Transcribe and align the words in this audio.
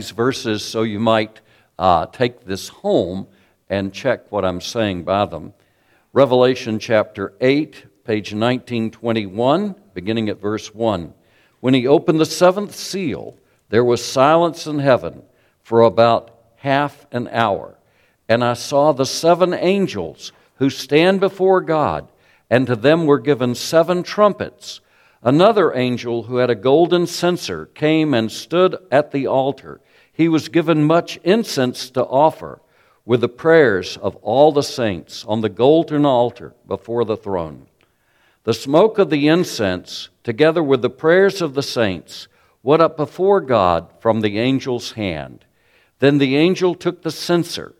these 0.00 0.12
verses 0.12 0.64
so 0.64 0.80
you 0.80 0.98
might 0.98 1.42
uh, 1.78 2.06
take 2.06 2.46
this 2.46 2.68
home 2.68 3.26
and 3.68 3.92
check 3.92 4.32
what 4.32 4.46
I'm 4.46 4.62
saying 4.62 5.04
by 5.04 5.26
them. 5.26 5.52
Revelation 6.14 6.78
chapter 6.78 7.34
8, 7.38 8.04
page 8.04 8.32
1921, 8.32 9.74
beginning 9.92 10.30
at 10.30 10.40
verse 10.40 10.74
1. 10.74 11.12
When 11.60 11.74
he 11.74 11.86
opened 11.86 12.18
the 12.18 12.24
seventh 12.24 12.74
seal, 12.74 13.36
there 13.68 13.84
was 13.84 14.02
silence 14.02 14.66
in 14.66 14.78
heaven 14.78 15.22
for 15.62 15.82
about 15.82 16.30
half 16.56 17.06
an 17.12 17.28
hour. 17.28 17.76
And 18.26 18.42
I 18.42 18.54
saw 18.54 18.92
the 18.92 19.04
seven 19.04 19.52
angels 19.52 20.32
who 20.54 20.70
stand 20.70 21.20
before 21.20 21.60
God, 21.60 22.08
and 22.48 22.66
to 22.68 22.74
them 22.74 23.04
were 23.04 23.20
given 23.20 23.54
seven 23.54 24.02
trumpets. 24.02 24.80
Another 25.22 25.76
angel 25.76 26.22
who 26.22 26.36
had 26.36 26.48
a 26.48 26.54
golden 26.54 27.06
censer 27.06 27.66
came 27.66 28.14
and 28.14 28.32
stood 28.32 28.78
at 28.90 29.10
the 29.10 29.26
altar. 29.26 29.82
He 30.12 30.28
was 30.28 30.48
given 30.48 30.84
much 30.84 31.18
incense 31.24 31.90
to 31.90 32.04
offer 32.04 32.60
with 33.04 33.22
the 33.22 33.28
prayers 33.28 33.96
of 33.96 34.16
all 34.16 34.52
the 34.52 34.62
saints 34.62 35.24
on 35.26 35.40
the 35.40 35.48
golden 35.48 36.04
altar 36.04 36.54
before 36.66 37.04
the 37.04 37.16
throne. 37.16 37.66
The 38.44 38.54
smoke 38.54 38.98
of 38.98 39.10
the 39.10 39.28
incense, 39.28 40.08
together 40.22 40.62
with 40.62 40.82
the 40.82 40.90
prayers 40.90 41.42
of 41.42 41.54
the 41.54 41.62
saints, 41.62 42.28
went 42.62 42.82
up 42.82 42.96
before 42.96 43.40
God 43.40 43.88
from 44.00 44.20
the 44.20 44.38
angel's 44.38 44.92
hand. 44.92 45.44
Then 45.98 46.18
the 46.18 46.36
angel 46.36 46.74
took 46.74 47.02
the 47.02 47.10
censer, 47.10 47.74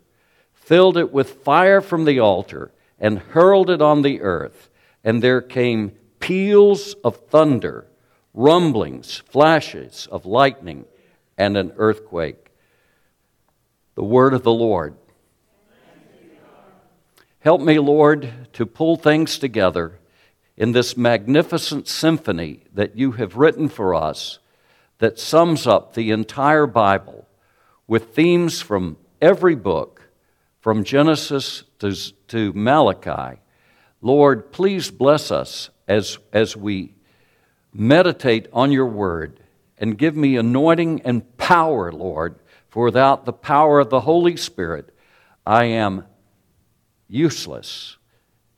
filled 0.52 0.97
it 0.97 1.12
with 1.12 1.43
fire 1.43 1.80
from 1.80 2.05
the 2.05 2.21
altar, 2.21 2.73
and 2.99 3.19
hurled 3.19 3.71
it 3.71 3.80
on 3.80 4.02
the 4.02 4.21
earth. 4.21 4.69
And 5.02 5.23
there 5.23 5.41
came 5.41 5.93
peals 6.19 6.95
of 7.02 7.16
thunder, 7.29 7.87
rumblings, 8.35 9.19
flashes 9.19 10.07
of 10.12 10.27
lightning, 10.27 10.85
and 11.41 11.57
an 11.57 11.73
earthquake. 11.79 12.51
The 13.95 14.05
word 14.05 14.35
of 14.35 14.43
the 14.43 14.53
Lord. 14.53 14.95
Help 17.38 17.63
me, 17.63 17.79
Lord, 17.79 18.30
to 18.52 18.66
pull 18.66 18.97
things 18.97 19.38
together 19.38 19.99
in 20.59 20.73
this 20.73 20.99
magnificent 20.99 21.88
symphony 21.88 22.65
that 22.74 22.95
you 22.95 23.13
have 23.13 23.37
written 23.37 23.71
for 23.71 23.95
us 23.95 24.38
that 24.99 25.19
sums 25.19 25.66
up 25.66 25.95
the 25.95 26.10
entire 26.10 26.66
Bible 26.66 27.27
with 27.87 28.15
themes 28.15 28.60
from 28.60 28.99
every 29.23 29.54
book, 29.54 30.10
from 30.60 30.85
Genesis 30.85 31.65
to, 31.79 31.97
to 32.29 32.52
Malachi. 32.52 33.41
Lord, 34.02 34.52
please 34.52 34.91
bless 34.91 35.30
us 35.30 35.71
as, 35.88 36.19
as 36.35 36.54
we 36.54 36.93
meditate 37.73 38.47
on 38.52 38.73
your 38.73 38.85
word 38.85 39.41
and 39.80 39.96
give 39.96 40.14
me 40.14 40.36
anointing 40.36 41.00
and 41.02 41.36
power, 41.38 41.90
Lord, 41.90 42.36
for 42.68 42.84
without 42.84 43.24
the 43.24 43.32
power 43.32 43.80
of 43.80 43.90
the 43.90 44.02
Holy 44.02 44.36
Spirit, 44.36 44.95
I 45.46 45.64
am 45.64 46.04
useless. 47.09 47.96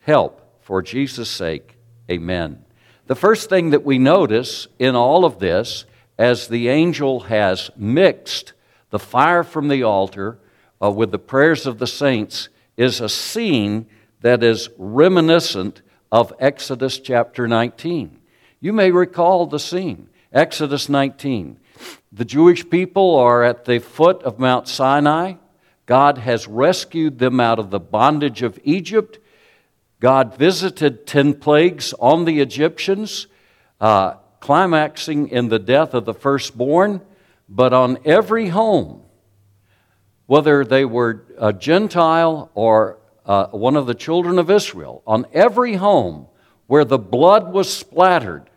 Help 0.01 0.59
for 0.61 0.83
Jesus' 0.83 1.31
sake. 1.31 1.79
Amen. 2.11 2.65
The 3.07 3.15
first 3.15 3.49
thing 3.49 3.71
that 3.71 3.85
we 3.85 3.99
notice 3.99 4.67
in 4.79 4.97
all 4.97 5.25
of 5.25 5.39
this, 5.39 5.85
as 6.19 6.49
the 6.49 6.69
angel 6.69 7.21
has 7.21 7.71
mixed 7.77 8.53
the 8.91 8.99
fire 8.99 9.45
from 9.45 9.69
the 9.69 9.83
altar 9.85 10.39
uh, 10.83 10.91
with 10.91 11.13
the 11.13 11.19
prayers 11.19 11.67
of 11.67 11.79
the 11.79 11.87
saints, 11.87 12.49
is 12.77 13.01
a 13.01 13.09
scene 13.09 13.87
that 14.21 14.43
is 14.43 14.69
reminiscent 14.77 15.83
of 16.11 16.33
Exodus 16.39 16.99
chapter 16.99 17.49
19. 17.49 18.19
You 18.61 18.73
may 18.73 18.91
recall 18.91 19.47
the 19.47 19.59
scene. 19.59 20.09
Exodus 20.33 20.89
19. 20.89 21.59
The 22.11 22.25
Jewish 22.25 22.69
people 22.71 23.17
are 23.17 23.43
at 23.43 23.67
the 23.67 23.79
foot 23.79 24.23
of 24.23 24.39
Mount 24.39 24.67
Sinai. 24.67 25.35
God 25.85 26.19
has 26.19 26.49
rescued 26.49 27.19
them 27.19 27.39
out 27.39 27.59
of 27.59 27.71
the 27.71 27.81
bondage 27.81 28.43
of 28.43 28.59
Egypt. 28.65 29.19
God 30.01 30.37
visited 30.37 31.07
10 31.07 31.35
plagues 31.35 31.93
on 31.99 32.25
the 32.25 32.41
Egyptians, 32.41 33.27
uh, 33.79 34.15
climaxing 34.41 35.29
in 35.29 35.49
the 35.49 35.59
death 35.59 35.93
of 35.93 36.07
the 36.07 36.15
firstborn. 36.15 37.03
But 37.47 37.75
on 37.75 37.99
every 38.07 38.49
home, 38.49 39.03
whether 40.25 40.65
they 40.65 40.87
were 40.87 41.27
a 41.39 41.53
Gentile 41.53 42.51
or 42.55 42.99
uh, 43.27 43.49
one 43.49 43.77
of 43.77 43.87
the 43.87 43.95
children 43.95 44.39
of 44.39 44.51
Israel, 44.51 45.03
on 45.07 45.27
every 45.35 45.75
home 45.75 46.29
where 46.69 46.87
the 46.87 46.99
blood 46.99 47.53
was 47.53 47.71
splattered 47.71 48.49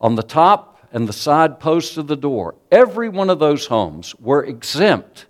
on 0.00 0.14
the 0.14 0.22
top 0.22 0.75
and 0.92 1.08
the 1.08 1.12
side 1.12 1.60
posts 1.60 1.96
of 1.96 2.06
the 2.06 2.16
door, 2.16 2.54
every 2.70 3.08
one 3.08 3.30
of 3.30 3.38
those 3.38 3.66
homes 3.66 4.14
were 4.16 4.44
exempt 4.44 5.26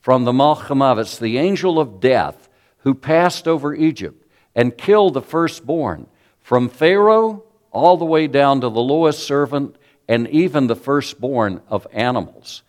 from 0.00 0.24
the 0.24 0.32
Malchamavis, 0.32 1.18
the 1.18 1.38
angel 1.38 1.80
of 1.80 2.00
death, 2.00 2.48
who 2.78 2.94
passed 2.94 3.48
over 3.48 3.74
Egypt 3.74 4.26
and 4.54 4.76
killed 4.76 5.14
the 5.14 5.22
firstborn, 5.22 6.06
from 6.40 6.68
Pharaoh 6.68 7.42
all 7.70 7.96
the 7.96 8.04
way 8.04 8.26
down 8.26 8.60
to 8.60 8.68
the 8.68 8.80
lowest 8.80 9.26
servant 9.26 9.76
and 10.08 10.28
even 10.28 10.66
the 10.66 10.76
firstborn 10.76 11.60
of 11.68 11.86
animals. 11.92 12.62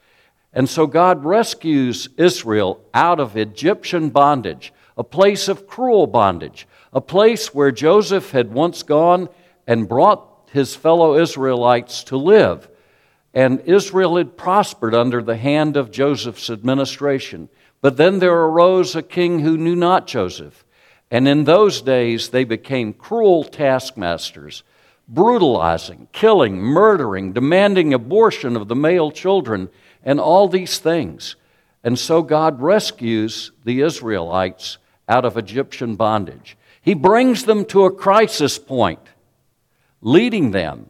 And 0.53 0.69
so 0.69 0.87
God 0.87 1.25
rescues 1.25 2.07
Israel 2.15 2.81
out 2.93 3.19
of 3.19 3.35
Egyptian 3.35 4.09
bondage, 4.09 4.73
a 4.97 5.03
place 5.03 5.49
of 5.49 5.67
cruel 5.67 6.07
bondage, 6.07 6.65
a 6.93 7.01
place 7.01 7.53
where 7.53 7.71
Joseph 7.71 8.31
had 8.31 8.53
once 8.53 8.81
gone 8.81 9.27
and 9.67 9.89
brought 9.89 10.34
his 10.55 10.75
fellow 10.75 11.19
Israelites 11.19 12.05
to 12.05 12.17
live. 12.17 12.67
And 13.33 13.59
Israel 13.65 14.15
had 14.15 14.37
prospered 14.37 14.95
under 14.95 15.21
the 15.21 15.37
hand 15.37 15.77
of 15.77 15.91
Joseph's 15.91 16.49
administration. 16.49 17.49
But 17.81 17.97
then 17.97 18.19
there 18.19 18.33
arose 18.33 18.95
a 18.95 19.03
king 19.03 19.41
who 19.41 19.57
knew 19.57 19.75
not 19.75 20.07
Joseph. 20.07 20.65
And 21.11 21.27
in 21.27 21.43
those 21.43 21.81
days 21.81 22.29
they 22.29 22.45
became 22.45 22.93
cruel 22.93 23.43
taskmasters, 23.43 24.63
brutalizing, 25.07 26.07
killing, 26.13 26.57
murdering, 26.57 27.33
demanding 27.33 27.93
abortion 27.93 28.55
of 28.55 28.67
the 28.67 28.75
male 28.75 29.11
children, 29.11 29.69
and 30.03 30.19
all 30.19 30.47
these 30.47 30.79
things. 30.79 31.35
And 31.83 31.99
so 31.99 32.21
God 32.21 32.61
rescues 32.61 33.51
the 33.65 33.81
Israelites 33.81 34.77
out 35.07 35.25
of 35.25 35.37
Egyptian 35.37 35.95
bondage. 35.95 36.57
He 36.81 36.93
brings 36.93 37.43
them 37.43 37.65
to 37.65 37.85
a 37.85 37.91
crisis 37.91 38.57
point, 38.57 38.99
leading 40.01 40.51
them 40.51 40.87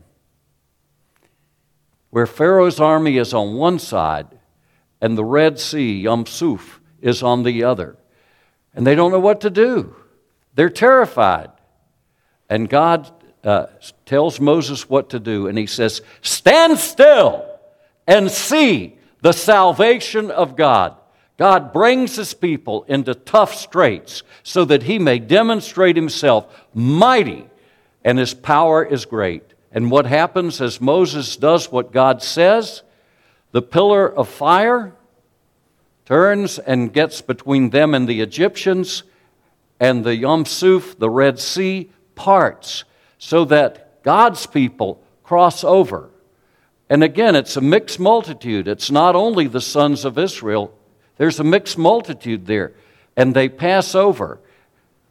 where 2.10 2.26
Pharaoh's 2.26 2.80
army 2.80 3.18
is 3.18 3.34
on 3.34 3.56
one 3.56 3.78
side 3.78 4.28
and 5.02 5.18
the 5.18 5.26
Red 5.26 5.60
Sea, 5.60 6.00
Yam 6.02 6.26
Suf, 6.26 6.80
is 7.02 7.22
on 7.22 7.44
the 7.44 7.66
other. 7.66 7.98
And 8.74 8.88
they 8.88 8.96
don't 8.96 9.12
know 9.12 9.20
what 9.20 9.42
to 9.42 9.50
do. 9.50 9.96
They're 10.54 10.70
terrified. 10.70 11.52
And 12.50 12.70
God 12.70 13.12
uh, 13.44 13.68
tells 14.06 14.40
Moses 14.40 14.90
what 14.90 15.10
to 15.10 15.20
do, 15.20 15.48
and 15.48 15.58
he 15.58 15.66
says, 15.66 16.02
Stand 16.22 16.80
still 16.80 17.46
and 18.08 18.32
see 18.32 18.98
the 19.22 19.34
salvation 19.34 20.32
of 20.32 20.56
God. 20.56 20.96
God 21.38 21.74
brings 21.74 22.16
his 22.16 22.34
people 22.34 22.84
into 22.88 23.14
tough 23.14 23.54
straits 23.54 24.24
so 24.42 24.64
that 24.66 24.84
he 24.84 25.00
may 25.00 25.20
demonstrate 25.20 25.98
himself 25.98 26.66
mighty 26.74 27.46
and 28.06 28.20
his 28.20 28.34
power 28.34 28.86
is 28.86 29.04
great. 29.04 29.44
And 29.72 29.92
what 29.92 30.06
happens 30.06 30.62
as 30.62 30.80
Moses 30.80 31.36
does 31.36 31.72
what 31.72 31.92
God 31.92 32.22
says? 32.24 32.84
The 33.52 33.64
pillar 33.64 34.08
of 34.08 34.30
fire 34.30 34.94
turns 36.06 36.60
and 36.60 36.94
gets 36.94 37.22
between 37.22 37.72
them 37.72 37.96
and 37.96 38.08
the 38.08 38.22
Egyptians, 38.22 39.04
and 39.80 40.06
the 40.06 40.16
Yom 40.16 40.46
Suf, 40.46 40.98
the 40.98 41.10
Red 41.10 41.40
Sea, 41.40 41.92
parts 42.14 42.86
so 43.18 43.44
that 43.46 44.04
God's 44.04 44.46
people 44.46 45.04
cross 45.24 45.64
over. 45.64 46.10
And 46.90 47.04
again, 47.04 47.36
it's 47.36 47.58
a 47.58 47.62
mixed 47.62 48.00
multitude. 48.00 48.68
It's 48.68 48.92
not 48.92 49.16
only 49.16 49.48
the 49.48 49.60
sons 49.60 50.06
of 50.06 50.20
Israel, 50.20 50.78
there's 51.18 51.40
a 51.40 51.44
mixed 51.44 51.78
multitude 51.78 52.46
there. 52.46 52.74
And 53.18 53.34
they 53.34 53.50
pass 53.50 53.96
over. 53.96 54.40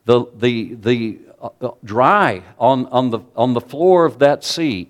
The, 0.04 0.26
the, 0.36 0.74
the 0.74 1.18
Uh, 1.44 1.72
dry 1.84 2.42
on, 2.58 2.86
on, 2.86 3.10
the, 3.10 3.18
on 3.36 3.52
the 3.52 3.60
floor 3.60 4.06
of 4.06 4.18
that 4.18 4.42
sea. 4.42 4.88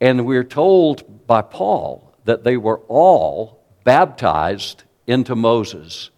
And 0.00 0.24
we're 0.24 0.44
told 0.44 1.26
by 1.26 1.42
Paul 1.42 2.14
that 2.24 2.44
they 2.44 2.56
were 2.56 2.78
all 2.86 3.64
baptized 3.82 4.84
into 5.04 5.34
Moses 5.34 6.10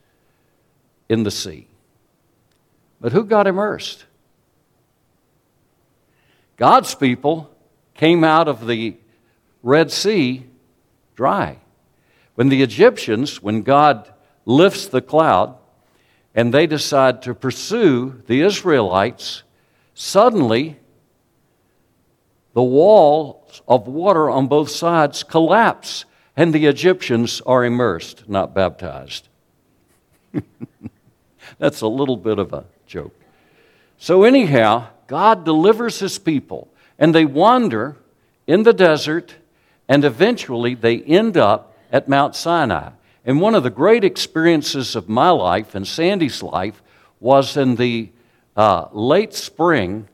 in 1.08 1.22
the 1.22 1.30
sea. 1.30 1.66
But 3.00 3.12
who 3.12 3.24
got 3.24 3.46
immersed? 3.46 4.04
God's 6.58 6.94
people 6.94 7.50
came 7.94 8.22
out 8.22 8.48
of 8.48 8.66
the 8.66 8.98
Red 9.62 9.90
Sea 9.90 10.44
dry. 11.16 11.56
When 12.34 12.50
the 12.50 12.62
Egyptians, 12.62 13.42
when 13.42 13.62
God 13.62 14.12
lifts 14.44 14.88
the 14.88 15.00
cloud, 15.00 15.56
and 16.38 16.54
they 16.54 16.68
decide 16.68 17.20
to 17.20 17.34
pursue 17.34 18.22
the 18.28 18.42
Israelites, 18.42 19.42
suddenly 19.92 20.76
the 22.52 22.62
walls 22.62 23.60
of 23.66 23.88
water 23.88 24.30
on 24.30 24.46
both 24.46 24.70
sides 24.70 25.24
collapse 25.24 26.04
and 26.36 26.54
the 26.54 26.66
Egyptians 26.66 27.42
are 27.44 27.64
immersed, 27.64 28.28
not 28.28 28.54
baptized. 28.54 29.26
That's 31.58 31.80
a 31.80 31.88
little 31.88 32.16
bit 32.16 32.38
of 32.38 32.52
a 32.52 32.66
joke. 32.86 33.18
So, 33.98 34.22
anyhow, 34.22 34.90
God 35.08 35.44
delivers 35.44 35.98
his 35.98 36.20
people, 36.20 36.68
and 37.00 37.12
they 37.12 37.24
wander 37.24 37.96
in 38.46 38.62
the 38.62 38.72
desert, 38.72 39.34
and 39.88 40.04
eventually 40.04 40.76
they 40.76 41.00
end 41.00 41.36
up 41.36 41.76
at 41.90 42.06
Mount 42.06 42.36
Sinai. 42.36 42.90
And 43.24 43.40
one 43.40 43.54
of 43.54 43.62
the 43.62 43.70
great 43.70 44.04
experiences 44.04 44.96
of 44.96 45.08
my 45.08 45.30
life 45.30 45.74
and 45.74 45.86
Sandy's 45.86 46.42
life 46.42 46.82
was 47.20 47.56
in 47.56 47.76
the 47.76 48.10
uh, 48.56 48.88
late 48.92 49.34
spring 49.34 50.08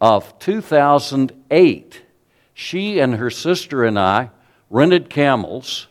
of 0.00 0.38
2008. 0.38 2.02
She 2.54 2.98
and 2.98 3.14
her 3.14 3.30
sister 3.30 3.84
and 3.84 3.98
I 3.98 4.30
rented 4.68 5.10
camels 5.10 5.88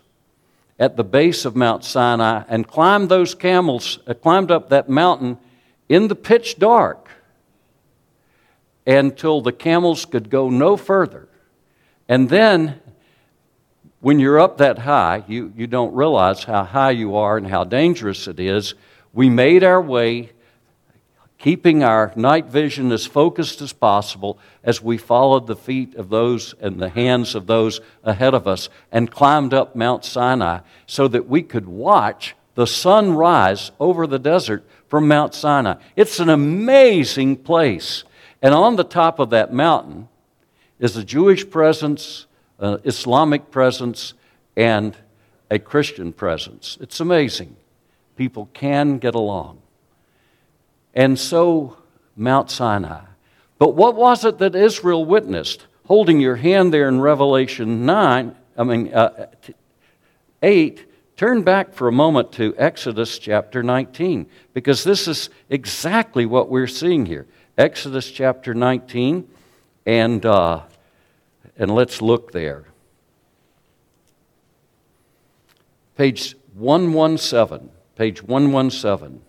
at 0.80 0.96
the 0.96 1.04
base 1.04 1.44
of 1.44 1.56
Mount 1.56 1.84
Sinai 1.84 2.44
and 2.48 2.68
climbed 2.68 3.10
those 3.10 3.36
camels, 3.36 4.00
uh, 4.08 4.14
climbed 4.14 4.50
up 4.50 4.70
that 4.70 4.90
mountain 4.90 5.38
in 5.90 6.08
the 6.08 6.16
pitch 6.16 6.58
dark 6.58 7.10
until 8.88 9.42
the 9.42 9.52
camels 9.52 10.06
could 10.06 10.30
go 10.30 10.50
no 10.50 10.78
further. 10.78 11.28
And 12.08 12.30
then, 12.30 12.80
when 14.02 14.20
you're 14.20 14.40
up 14.40 14.58
that 14.58 14.80
high, 14.80 15.24
you, 15.28 15.52
you 15.56 15.68
don't 15.68 15.94
realize 15.94 16.44
how 16.44 16.64
high 16.64 16.92
you 16.92 17.16
are 17.16 17.38
and 17.38 17.48
how 17.48 17.64
dangerous 17.64 18.28
it 18.28 18.40
is. 18.40 18.74
We 19.14 19.30
made 19.30 19.64
our 19.64 19.82
way 19.82 20.32
keeping 21.38 21.84
our 21.84 22.12
night 22.16 22.46
vision 22.46 22.92
as 22.92 23.06
focused 23.06 23.62
as 23.62 23.74
possible 23.74 24.38
as 24.64 24.82
we 24.82 24.98
followed 24.98 25.48
the 25.48 25.56
feet 25.56 25.96
of 25.96 26.10
those 26.10 26.54
and 26.60 26.80
the 26.80 26.90
hands 26.90 27.34
of 27.34 27.48
those 27.48 27.80
ahead 28.04 28.34
of 28.34 28.48
us 28.48 28.70
and 28.92 29.10
climbed 29.10 29.54
up 29.54 29.76
Mount 29.76 30.04
Sinai 30.04 30.60
so 30.86 31.08
that 31.08 31.28
we 31.28 31.42
could 31.42 31.68
watch 31.68 32.36
the 32.56 32.68
sun 32.68 33.14
rise 33.14 33.72
over 33.80 34.06
the 34.06 34.20
desert 34.20 34.66
from 34.90 35.08
Mount 35.08 35.34
Sinai. 35.34 35.76
It's 35.96 36.20
an 36.20 36.30
amazing 36.30 37.38
place. 37.38 38.04
And 38.42 38.54
on 38.54 38.76
the 38.76 38.84
top 38.84 39.20
of 39.20 39.30
that 39.30 39.54
mountain 39.54 40.10
is 40.78 40.98
a 40.98 41.04
Jewish 41.04 41.50
presence, 41.50 42.26
an 42.60 42.82
Islamic 42.84 43.52
presence, 43.52 44.14
and 44.56 44.96
a 45.50 45.60
Christian 45.60 46.14
presence. 46.14 46.78
It's 46.82 47.00
amazing. 47.00 47.56
People 48.16 48.50
can 48.54 48.98
get 48.98 49.16
along 49.16 49.60
and 50.94 51.18
so 51.18 51.78
Mount 52.16 52.52
Sinai. 52.52 53.02
But 53.58 53.76
what 53.76 53.96
was 53.96 54.26
it 54.26 54.38
that 54.40 54.56
Israel 54.56 55.06
witnessed? 55.06 55.66
Holding 55.86 56.20
your 56.20 56.36
hand 56.36 56.74
there 56.74 56.88
in 56.88 57.02
Revelation 57.02 57.86
9, 57.86 58.36
I 58.58 58.64
mean, 58.64 58.94
uh, 58.94 59.28
8, 60.44 60.86
turn 61.18 61.44
back 61.44 61.74
for 61.74 61.88
a 61.88 61.92
moment 61.92 62.32
to 62.34 62.54
Exodus 62.58 63.18
chapter 63.18 63.64
19, 63.64 64.28
because 64.54 64.84
this 64.84 65.08
is 65.08 65.30
exactly 65.50 66.26
what 66.26 66.50
we're 66.50 66.68
seeing 66.68 67.06
here. 67.06 67.26
Exodus 67.58 68.12
chapter 68.12 68.54
19, 68.54 69.28
and, 69.86 70.26
uh, 70.26 70.62
and 71.60 71.76
let's 71.76 72.02
look 72.02 72.32
there. 72.32 72.64
Page 75.98 76.36
117. 76.54 77.70
Page 77.96 78.24
117. 78.24 79.22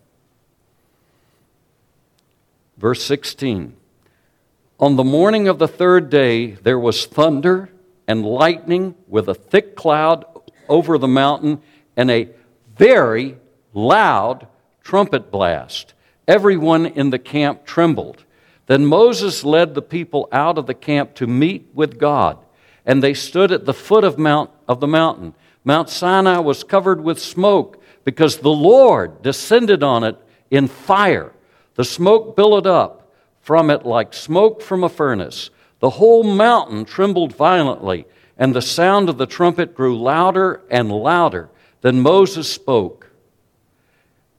Verse 2.78 3.04
16 3.04 3.76
On 4.78 4.96
the 4.96 5.04
morning 5.04 5.48
of 5.48 5.58
the 5.58 5.66
third 5.68 6.08
day, 6.08 6.52
there 6.52 6.78
was 6.78 7.04
thunder 7.04 7.68
and 8.06 8.24
lightning 8.24 8.94
with 9.08 9.28
a 9.28 9.34
thick 9.34 9.74
cloud 9.74 10.24
over 10.68 10.96
the 10.96 11.08
mountain 11.08 11.60
and 11.96 12.10
a 12.10 12.28
very 12.76 13.36
loud 13.74 14.46
trumpet 14.84 15.32
blast. 15.32 15.94
Everyone 16.28 16.86
in 16.86 17.10
the 17.10 17.18
camp 17.18 17.66
trembled. 17.66 18.24
Then 18.70 18.86
Moses 18.86 19.42
led 19.42 19.74
the 19.74 19.82
people 19.82 20.28
out 20.30 20.56
of 20.56 20.66
the 20.66 20.74
camp 20.74 21.16
to 21.16 21.26
meet 21.26 21.70
with 21.74 21.98
God, 21.98 22.38
and 22.86 23.02
they 23.02 23.14
stood 23.14 23.50
at 23.50 23.64
the 23.64 23.74
foot 23.74 24.04
of, 24.04 24.16
Mount, 24.16 24.48
of 24.68 24.78
the 24.78 24.86
mountain. 24.86 25.34
Mount 25.64 25.90
Sinai 25.90 26.38
was 26.38 26.62
covered 26.62 27.02
with 27.02 27.18
smoke 27.18 27.82
because 28.04 28.36
the 28.36 28.52
Lord 28.52 29.22
descended 29.22 29.82
on 29.82 30.04
it 30.04 30.16
in 30.52 30.68
fire. 30.68 31.32
The 31.74 31.84
smoke 31.84 32.36
billowed 32.36 32.68
up 32.68 33.12
from 33.40 33.70
it 33.70 33.84
like 33.84 34.14
smoke 34.14 34.62
from 34.62 34.84
a 34.84 34.88
furnace. 34.88 35.50
The 35.80 35.90
whole 35.90 36.22
mountain 36.22 36.84
trembled 36.84 37.34
violently, 37.34 38.06
and 38.38 38.54
the 38.54 38.62
sound 38.62 39.08
of 39.08 39.18
the 39.18 39.26
trumpet 39.26 39.74
grew 39.74 39.98
louder 39.98 40.62
and 40.70 40.92
louder. 40.92 41.50
Then 41.80 42.00
Moses 42.02 42.48
spoke, 42.48 43.10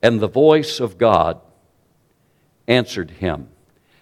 and 0.02 0.22
the 0.22 0.30
voice 0.30 0.80
of 0.80 0.98
God 0.98 1.42
answered 2.66 3.12
him. 3.12 3.50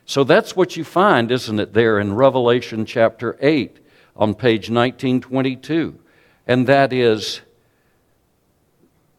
So 0.09 0.23
that's 0.23 0.56
what 0.56 0.75
you 0.75 0.83
find, 0.83 1.29
isn't 1.29 1.59
it, 1.59 1.73
there 1.73 2.00
in 2.00 2.15
Revelation 2.15 2.85
chapter 2.85 3.38
8 3.39 3.77
on 4.15 4.33
page 4.33 4.71
1922. 4.71 6.00
And 6.47 6.65
that 6.65 6.91
is 6.91 7.41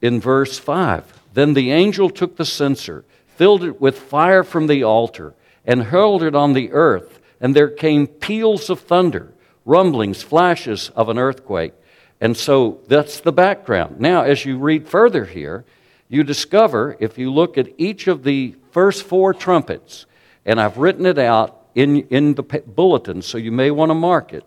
in 0.02 0.20
verse 0.20 0.58
5. 0.58 1.20
Then 1.32 1.54
the 1.54 1.70
angel 1.70 2.10
took 2.10 2.36
the 2.36 2.44
censer 2.44 3.04
filled 3.40 3.64
it 3.64 3.80
with 3.80 3.98
fire 3.98 4.44
from 4.44 4.66
the 4.66 4.82
altar, 4.82 5.32
and 5.64 5.84
hurled 5.84 6.22
it 6.22 6.34
on 6.34 6.52
the 6.52 6.70
earth. 6.72 7.20
And 7.40 7.56
there 7.56 7.70
came 7.70 8.06
peals 8.06 8.68
of 8.68 8.80
thunder, 8.80 9.32
rumblings, 9.64 10.22
flashes 10.22 10.90
of 10.94 11.08
an 11.08 11.18
earthquake. 11.18 11.72
And 12.20 12.36
so 12.36 12.80
that's 12.86 13.20
the 13.20 13.32
background. 13.32 13.98
Now, 13.98 14.24
as 14.24 14.44
you 14.44 14.58
read 14.58 14.86
further 14.86 15.24
here, 15.24 15.64
you 16.06 16.22
discover, 16.22 16.98
if 17.00 17.16
you 17.16 17.32
look 17.32 17.56
at 17.56 17.72
each 17.78 18.08
of 18.08 18.24
the 18.24 18.56
first 18.72 19.04
four 19.04 19.32
trumpets, 19.32 20.04
and 20.44 20.60
I've 20.60 20.78
written 20.78 21.06
it 21.06 21.18
out 21.18 21.66
in, 21.74 22.08
in 22.08 22.34
the 22.34 22.42
bulletin, 22.42 23.22
so 23.22 23.38
you 23.38 23.52
may 23.52 23.70
want 23.70 23.90
to 23.90 23.94
mark 23.94 24.32
it. 24.32 24.44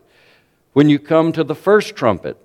When 0.74 0.90
you 0.90 1.00
come 1.00 1.32
to 1.34 1.44
the 1.44 1.56
first 1.56 1.96
trumpet, 1.96 2.38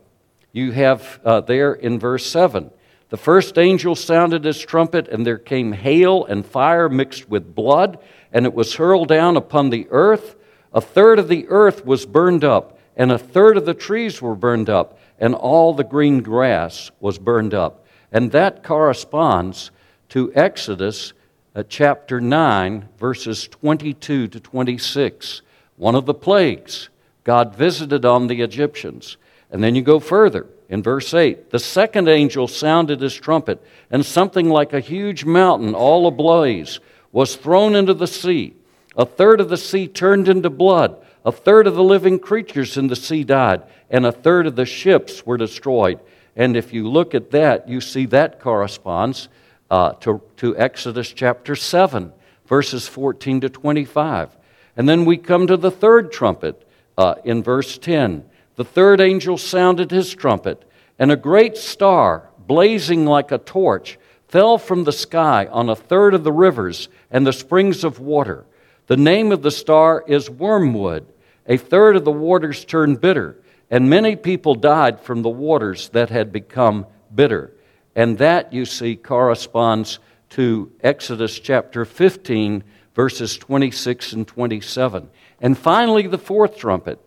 you 0.52 0.72
have 0.72 1.20
uh, 1.24 1.40
there 1.40 1.72
in 1.72 1.98
verse 1.98 2.26
7 2.26 2.70
the 3.10 3.16
first 3.16 3.56
angel 3.56 3.94
sounded 3.94 4.44
his 4.44 4.60
trumpet, 4.60 5.08
and 5.08 5.26
there 5.26 5.38
came 5.38 5.72
hail 5.72 6.26
and 6.26 6.44
fire 6.44 6.90
mixed 6.90 7.28
with 7.28 7.54
blood, 7.54 7.98
and 8.32 8.44
it 8.44 8.52
was 8.52 8.74
hurled 8.74 9.08
down 9.08 9.36
upon 9.36 9.70
the 9.70 9.86
earth. 9.90 10.36
A 10.74 10.80
third 10.82 11.18
of 11.18 11.28
the 11.28 11.46
earth 11.48 11.86
was 11.86 12.04
burned 12.04 12.44
up, 12.44 12.78
and 12.96 13.10
a 13.10 13.18
third 13.18 13.56
of 13.56 13.64
the 13.64 13.72
trees 13.72 14.20
were 14.20 14.34
burned 14.34 14.68
up, 14.68 14.98
and 15.18 15.34
all 15.34 15.72
the 15.72 15.84
green 15.84 16.20
grass 16.20 16.90
was 17.00 17.18
burned 17.18 17.54
up. 17.54 17.86
And 18.12 18.30
that 18.32 18.62
corresponds 18.62 19.70
to 20.10 20.32
Exodus 20.34 21.14
uh, 21.58 21.64
chapter 21.68 22.20
9, 22.20 22.88
verses 22.98 23.48
22 23.48 24.28
to 24.28 24.38
26. 24.38 25.42
One 25.76 25.96
of 25.96 26.06
the 26.06 26.14
plagues 26.14 26.88
God 27.24 27.56
visited 27.56 28.04
on 28.04 28.28
the 28.28 28.42
Egyptians. 28.42 29.16
And 29.50 29.60
then 29.60 29.74
you 29.74 29.82
go 29.82 29.98
further 29.98 30.46
in 30.68 30.84
verse 30.84 31.12
8 31.12 31.50
the 31.50 31.58
second 31.58 32.06
angel 32.06 32.46
sounded 32.46 33.00
his 33.00 33.16
trumpet, 33.16 33.60
and 33.90 34.06
something 34.06 34.48
like 34.48 34.72
a 34.72 34.78
huge 34.78 35.24
mountain, 35.24 35.74
all 35.74 36.06
ablaze, 36.06 36.78
was 37.10 37.34
thrown 37.34 37.74
into 37.74 37.94
the 37.94 38.06
sea. 38.06 38.54
A 38.96 39.04
third 39.04 39.40
of 39.40 39.48
the 39.48 39.56
sea 39.56 39.88
turned 39.88 40.28
into 40.28 40.50
blood. 40.50 40.96
A 41.24 41.32
third 41.32 41.66
of 41.66 41.74
the 41.74 41.82
living 41.82 42.20
creatures 42.20 42.76
in 42.76 42.86
the 42.86 42.94
sea 42.94 43.24
died, 43.24 43.64
and 43.90 44.06
a 44.06 44.12
third 44.12 44.46
of 44.46 44.54
the 44.54 44.64
ships 44.64 45.26
were 45.26 45.36
destroyed. 45.36 45.98
And 46.36 46.56
if 46.56 46.72
you 46.72 46.88
look 46.88 47.16
at 47.16 47.32
that, 47.32 47.68
you 47.68 47.80
see 47.80 48.06
that 48.06 48.38
corresponds 48.38 49.28
uh, 49.70 49.92
to, 49.94 50.22
to 50.38 50.56
Exodus 50.56 51.12
chapter 51.12 51.54
7, 51.54 52.12
verses 52.46 52.88
14 52.88 53.42
to 53.42 53.48
25. 53.48 54.36
And 54.76 54.88
then 54.88 55.04
we 55.04 55.16
come 55.16 55.46
to 55.46 55.56
the 55.56 55.70
third 55.70 56.12
trumpet 56.12 56.66
uh, 56.96 57.16
in 57.24 57.42
verse 57.42 57.78
10. 57.78 58.24
The 58.56 58.64
third 58.64 59.00
angel 59.00 59.38
sounded 59.38 59.90
his 59.90 60.14
trumpet, 60.14 60.64
and 60.98 61.12
a 61.12 61.16
great 61.16 61.56
star, 61.56 62.28
blazing 62.38 63.04
like 63.04 63.30
a 63.30 63.38
torch, 63.38 63.98
fell 64.28 64.58
from 64.58 64.84
the 64.84 64.92
sky 64.92 65.46
on 65.46 65.68
a 65.68 65.76
third 65.76 66.14
of 66.14 66.24
the 66.24 66.32
rivers 66.32 66.88
and 67.10 67.26
the 67.26 67.32
springs 67.32 67.84
of 67.84 68.00
water. 68.00 68.44
The 68.86 68.96
name 68.96 69.32
of 69.32 69.42
the 69.42 69.50
star 69.50 70.04
is 70.06 70.30
Wormwood. 70.30 71.06
A 71.46 71.56
third 71.56 71.96
of 71.96 72.04
the 72.04 72.12
waters 72.12 72.64
turned 72.64 73.00
bitter, 73.00 73.38
and 73.70 73.88
many 73.88 74.16
people 74.16 74.54
died 74.54 75.00
from 75.00 75.22
the 75.22 75.28
waters 75.28 75.88
that 75.90 76.10
had 76.10 76.32
become 76.32 76.86
bitter. 77.14 77.52
And 77.98 78.18
that, 78.18 78.52
you 78.52 78.64
see, 78.64 78.94
corresponds 78.94 79.98
to 80.30 80.70
Exodus 80.82 81.36
chapter 81.40 81.84
15, 81.84 82.62
verses 82.94 83.36
26 83.36 84.12
and 84.12 84.24
27. 84.24 85.10
And 85.40 85.58
finally, 85.58 86.06
the 86.06 86.16
fourth 86.16 86.56
trumpet. 86.56 87.00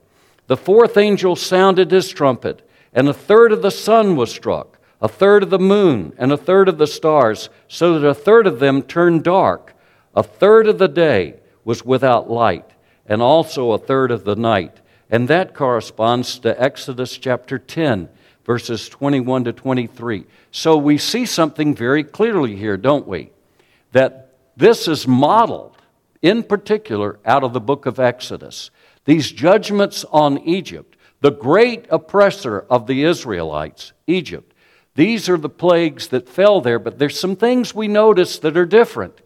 The 0.48 0.58
fourth 0.58 0.98
angel 0.98 1.38
sounded 1.38 1.92
his 1.92 2.10
trumpet, 2.10 2.68
and 2.92 3.08
a 3.08 3.14
third 3.14 3.54
of 3.54 3.62
the 3.62 3.72
sun 3.72 4.18
was 4.18 4.32
struck, 4.34 4.80
a 5.02 5.08
third 5.08 5.44
of 5.44 5.50
the 5.50 5.58
moon, 5.58 6.12
and 6.18 6.30
a 6.30 6.36
third 6.36 6.68
of 6.68 6.78
the 6.78 6.88
stars, 6.88 7.48
so 7.70 7.98
that 7.98 8.06
a 8.06 8.14
third 8.14 8.46
of 8.46 8.60
them 8.60 8.82
turned 8.82 9.24
dark. 9.24 9.74
A 10.14 10.24
third 10.24 10.68
of 10.68 10.78
the 10.78 10.90
day 10.90 11.36
was 11.64 11.86
without 11.86 12.30
light, 12.30 12.70
and 13.06 13.22
also 13.22 13.72
a 13.72 13.78
third 13.78 14.12
of 14.12 14.26
the 14.26 14.36
night. 14.36 14.82
And 15.10 15.30
that 15.30 15.54
corresponds 15.54 16.38
to 16.40 16.62
Exodus 16.62 17.18
chapter 17.18 17.58
10, 17.58 18.10
verses 18.46 18.90
21 18.90 19.46
to 19.46 19.54
23. 19.54 20.26
So 20.52 20.78
we 20.78 20.98
see 20.98 21.26
something 21.26 21.76
very 21.76 22.04
clearly 22.04 22.56
here, 22.56 22.78
don't 22.78 23.08
we? 23.08 23.32
That 23.92 24.34
this 24.58 24.88
is 24.88 25.08
modeled, 25.08 25.78
in 26.22 26.44
particular, 26.44 27.20
out 27.26 27.44
of 27.44 27.54
the 27.54 27.62
book 27.62 27.86
of 27.86 28.00
Exodus. 28.00 28.72
These 29.06 29.32
judgments 29.32 30.06
on 30.12 30.40
Egypt, 30.40 30.98
the 31.22 31.32
great 31.32 31.86
oppressor 31.90 32.66
of 32.70 32.88
the 32.88 33.04
Israelites, 33.04 33.94
Egypt. 34.08 34.54
These 34.96 35.30
are 35.30 35.38
the 35.38 35.50
plagues 35.50 36.10
that 36.10 36.28
fell 36.28 36.62
there, 36.62 36.80
but 36.80 37.00
there's 37.00 37.20
some 37.20 37.36
things 37.36 37.74
we 37.74 37.88
notice 37.88 38.40
that 38.40 38.58
are 38.58 38.66
different. 38.66 39.22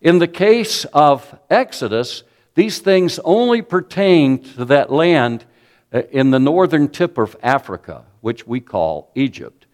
In 0.00 0.18
the 0.18 0.28
case 0.28 0.84
of 0.86 1.38
Exodus, 1.48 2.22
these 2.54 2.80
things 2.80 3.18
only 3.24 3.62
pertain 3.62 4.42
to 4.54 4.64
that 4.66 4.92
land 4.92 5.44
Uh, 5.92 6.02
in 6.10 6.30
the 6.30 6.38
northern 6.38 6.88
tip 6.88 7.18
of 7.18 7.36
Africa, 7.42 8.04
which 8.20 8.46
we 8.46 8.60
call 8.60 9.10
Egypt. 9.14 9.66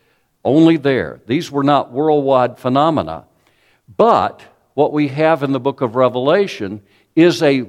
Only 0.44 0.76
there. 0.76 1.20
These 1.26 1.50
were 1.50 1.64
not 1.64 1.92
worldwide 1.92 2.58
phenomena. 2.58 3.24
But 3.96 4.42
what 4.74 4.92
we 4.92 5.08
have 5.08 5.42
in 5.42 5.52
the 5.52 5.60
book 5.60 5.80
of 5.80 5.94
Revelation 5.94 6.82
is 7.14 7.42
a 7.42 7.66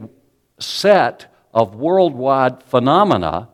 set 0.59 1.33
of 1.53 1.75
worldwide 1.75 2.63
phenomena, 2.63 3.49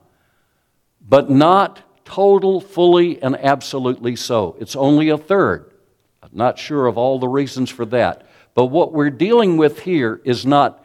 but 1.02 1.30
not 1.30 1.82
total, 2.06 2.60
fully, 2.62 3.22
and 3.22 3.36
absolutely 3.38 4.16
so. 4.16 4.56
It's 4.60 4.76
only 4.76 5.10
a 5.10 5.18
third. 5.18 5.72
I'm 6.22 6.30
not 6.34 6.60
sure 6.60 6.86
of 6.88 6.98
all 6.98 7.18
the 7.18 7.28
reasons 7.28 7.70
for 7.70 7.86
that. 7.86 8.28
But 8.54 8.68
what 8.68 8.94
we're 8.94 9.10
dealing 9.10 9.58
with 9.58 9.80
here 9.80 10.22
is 10.24 10.46
not 10.46 10.84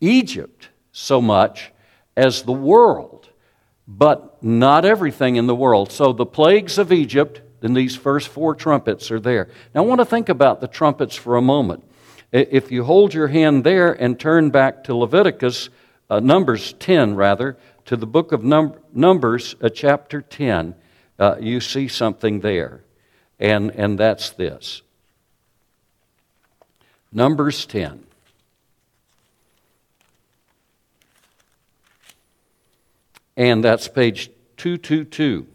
Egypt 0.00 0.68
so 0.92 1.20
much 1.20 1.72
as 2.16 2.42
the 2.42 2.52
world, 2.52 3.23
but 3.86 4.42
not 4.42 4.84
everything 4.84 5.36
in 5.36 5.46
the 5.46 5.54
world. 5.54 5.92
So 5.92 6.12
the 6.12 6.26
plagues 6.26 6.78
of 6.78 6.92
Egypt 6.92 7.42
and 7.62 7.76
these 7.76 7.96
first 7.96 8.28
four 8.28 8.54
trumpets 8.54 9.10
are 9.10 9.20
there. 9.20 9.48
Now 9.74 9.82
I 9.82 9.86
want 9.86 10.00
to 10.00 10.04
think 10.04 10.28
about 10.28 10.60
the 10.60 10.68
trumpets 10.68 11.16
for 11.16 11.36
a 11.36 11.42
moment. 11.42 11.84
If 12.32 12.70
you 12.72 12.84
hold 12.84 13.14
your 13.14 13.28
hand 13.28 13.64
there 13.64 13.92
and 13.92 14.18
turn 14.18 14.50
back 14.50 14.84
to 14.84 14.94
Leviticus, 14.94 15.70
uh, 16.10 16.20
Numbers 16.20 16.72
10 16.74 17.14
rather, 17.14 17.56
to 17.86 17.96
the 17.96 18.06
book 18.06 18.32
of 18.32 18.42
Num- 18.42 18.74
Numbers, 18.92 19.54
uh, 19.62 19.68
chapter 19.68 20.20
10, 20.20 20.74
uh, 21.18 21.36
you 21.40 21.60
see 21.60 21.86
something 21.86 22.40
there. 22.40 22.82
And, 23.38 23.70
and 23.70 23.98
that's 23.98 24.30
this 24.30 24.82
Numbers 27.12 27.66
10. 27.66 28.03
And 33.36 33.64
that's 33.64 33.88
page 33.88 34.30
222. 34.56 35.46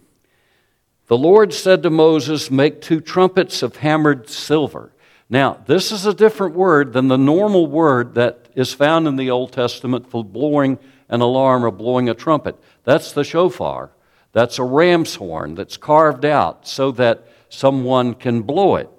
The 1.08 1.18
Lord 1.18 1.54
said 1.54 1.84
to 1.84 1.90
Moses, 1.90 2.52
Make 2.52 2.82
two 2.82 3.02
trumpets 3.02 3.64
of 3.64 3.78
hammered 3.78 4.30
silver. 4.30 4.92
Now, 5.30 5.60
this 5.66 5.92
is 5.92 6.06
a 6.06 6.14
different 6.14 6.56
word 6.56 6.94
than 6.94 7.08
the 7.08 7.18
normal 7.18 7.68
word 7.68 8.16
that 8.16 8.48
is 8.56 8.74
found 8.74 9.08
in 9.08 9.16
the 9.16 9.30
Old 9.30 9.52
Testament 9.52 10.10
for 10.10 10.24
blowing 10.24 10.80
an 11.08 11.22
alarm 11.22 11.66
or 11.66 11.72
blowing 11.72 12.10
a 12.10 12.14
trumpet. 12.14 12.56
That's 12.84 13.12
the 13.12 13.24
shofar. 13.24 13.92
That's 14.32 14.60
a 14.60 14.64
ram's 14.64 15.16
horn 15.16 15.56
that's 15.56 15.78
carved 15.78 16.26
out 16.26 16.68
so 16.68 16.92
that 16.92 17.28
someone 17.50 18.14
can 18.14 18.42
blow 18.42 18.76
it. 18.76 18.90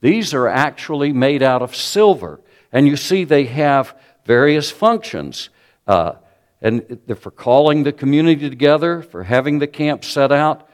These 0.00 0.32
are 0.32 0.48
actually 0.48 1.12
made 1.12 1.42
out 1.42 1.62
of 1.62 1.76
silver. 1.76 2.40
And 2.72 2.86
you 2.86 2.96
see, 2.96 3.24
they 3.24 3.44
have 3.44 3.94
various 4.24 4.70
functions. 4.70 5.50
Uh, 5.86 6.14
and 6.60 7.00
for 7.16 7.30
calling 7.30 7.84
the 7.84 7.92
community 7.92 8.50
together, 8.50 9.02
for 9.02 9.24
having 9.24 9.58
the 9.58 9.66
camp 9.66 10.04
set 10.04 10.32
out. 10.32 10.68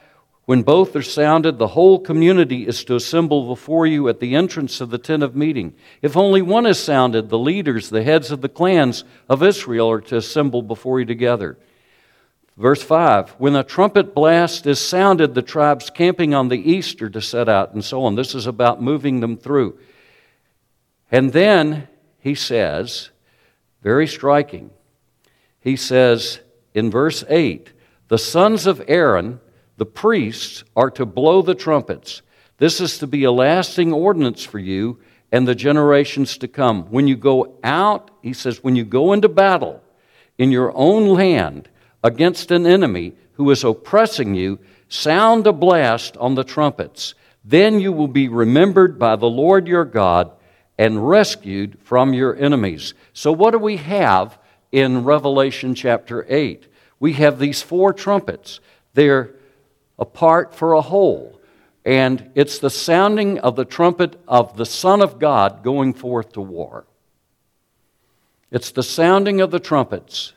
When 0.45 0.61
both 0.61 0.95
are 0.95 1.01
sounded, 1.01 1.57
the 1.57 1.69
whole 1.69 1.99
community 1.99 2.67
is 2.67 2.83
to 2.85 2.95
assemble 2.95 3.47
before 3.47 3.87
you 3.87 4.07
at 4.09 4.19
the 4.19 4.35
entrance 4.35 4.79
of 4.79 4.91
the 4.91 4.99
tent 4.99 5.23
of 5.23 5.35
meeting. 5.35 5.73
If 6.03 6.15
only 6.15 6.41
one 6.43 6.67
is 6.67 6.79
sounded, 6.79 7.29
the 7.29 7.39
leaders, 7.39 7.89
the 7.89 8.03
heads 8.03 8.31
of 8.31 8.41
the 8.41 8.49
clans 8.49 9.03
of 9.27 9.41
Israel, 9.41 9.89
are 9.89 10.01
to 10.01 10.17
assemble 10.17 10.61
before 10.61 10.99
you 10.99 11.05
together. 11.05 11.57
Verse 12.57 12.83
5 12.83 13.31
When 13.31 13.55
a 13.55 13.63
trumpet 13.63 14.13
blast 14.13 14.67
is 14.67 14.79
sounded, 14.79 15.33
the 15.33 15.41
tribes 15.41 15.89
camping 15.89 16.33
on 16.33 16.49
the 16.49 16.71
east 16.71 17.01
are 17.01 17.09
to 17.09 17.21
set 17.21 17.49
out, 17.49 17.73
and 17.73 17.83
so 17.83 18.03
on. 18.03 18.15
This 18.15 18.35
is 18.35 18.45
about 18.45 18.81
moving 18.81 19.19
them 19.19 19.37
through. 19.37 19.79
And 21.11 21.33
then 21.33 21.87
he 22.19 22.35
says, 22.35 23.09
very 23.81 24.07
striking, 24.07 24.71
he 25.65 25.75
says 25.75 26.39
in 26.73 26.89
verse 26.89 27.25
8, 27.27 27.73
the 28.07 28.17
sons 28.17 28.67
of 28.67 28.81
Aaron, 28.87 29.41
the 29.77 29.85
priests, 29.85 30.63
are 30.75 30.91
to 30.91 31.05
blow 31.05 31.41
the 31.41 31.55
trumpets. 31.55 32.21
This 32.59 32.79
is 32.79 32.99
to 32.99 33.07
be 33.07 33.25
a 33.25 33.31
lasting 33.31 33.91
ordinance 33.91 34.43
for 34.43 34.59
you 34.59 34.99
and 35.31 35.45
the 35.45 35.55
generations 35.55 36.37
to 36.37 36.47
come. 36.47 36.85
When 36.91 37.07
you 37.07 37.17
go 37.17 37.57
out, 37.63 38.11
he 38.21 38.31
says, 38.31 38.63
when 38.63 38.77
you 38.77 38.85
go 38.85 39.11
into 39.11 39.27
battle 39.27 39.81
in 40.37 40.51
your 40.51 40.71
own 40.77 41.07
land, 41.07 41.67
against 42.05 42.51
an 42.51 42.67
enemy 42.67 43.13
who 43.33 43.49
is 43.49 43.63
oppressing 43.63 44.35
you, 44.35 44.59
sound 44.87 45.47
a 45.47 45.51
blast 45.51 46.15
on 46.17 46.35
the 46.35 46.43
trumpets. 46.43 47.15
Then 47.43 47.79
you 47.79 47.91
will 47.91 48.07
be 48.07 48.29
remembered 48.29 48.99
by 48.99 49.15
the 49.15 49.25
Lord 49.25 49.67
your 49.67 49.85
God 49.85 50.31
and 50.77 51.09
rescued 51.09 51.79
from 51.83 52.13
your 52.13 52.35
enemies. 52.35 52.93
So, 53.13 53.31
what 53.31 53.51
do 53.51 53.57
we 53.57 53.77
have 53.77 54.37
in 54.71 55.03
Revelation 55.03 55.75
chapter 55.75 56.25
8? 56.27 56.67
We 56.99 57.13
have 57.13 57.39
these 57.39 57.61
four 57.61 57.93
trumpets. 57.93 58.59
They're 58.93 59.35
apart 59.97 60.53
for 60.55 60.73
a 60.73 60.81
whole. 60.81 61.39
And 61.85 62.31
it's 62.35 62.59
the 62.59 62.69
sounding 62.69 63.39
of 63.39 63.55
the 63.55 63.65
trumpet 63.65 64.19
of 64.27 64.57
the 64.57 64.65
Son 64.65 65.01
of 65.01 65.19
God 65.19 65.63
going 65.63 65.93
forth 65.93 66.33
to 66.33 66.41
war. 66.41 66.85
It's 68.51 68.71
the 68.71 68.83
sounding 68.83 69.41
of 69.41 69.51
the 69.51 69.59
trumpets 69.59 70.33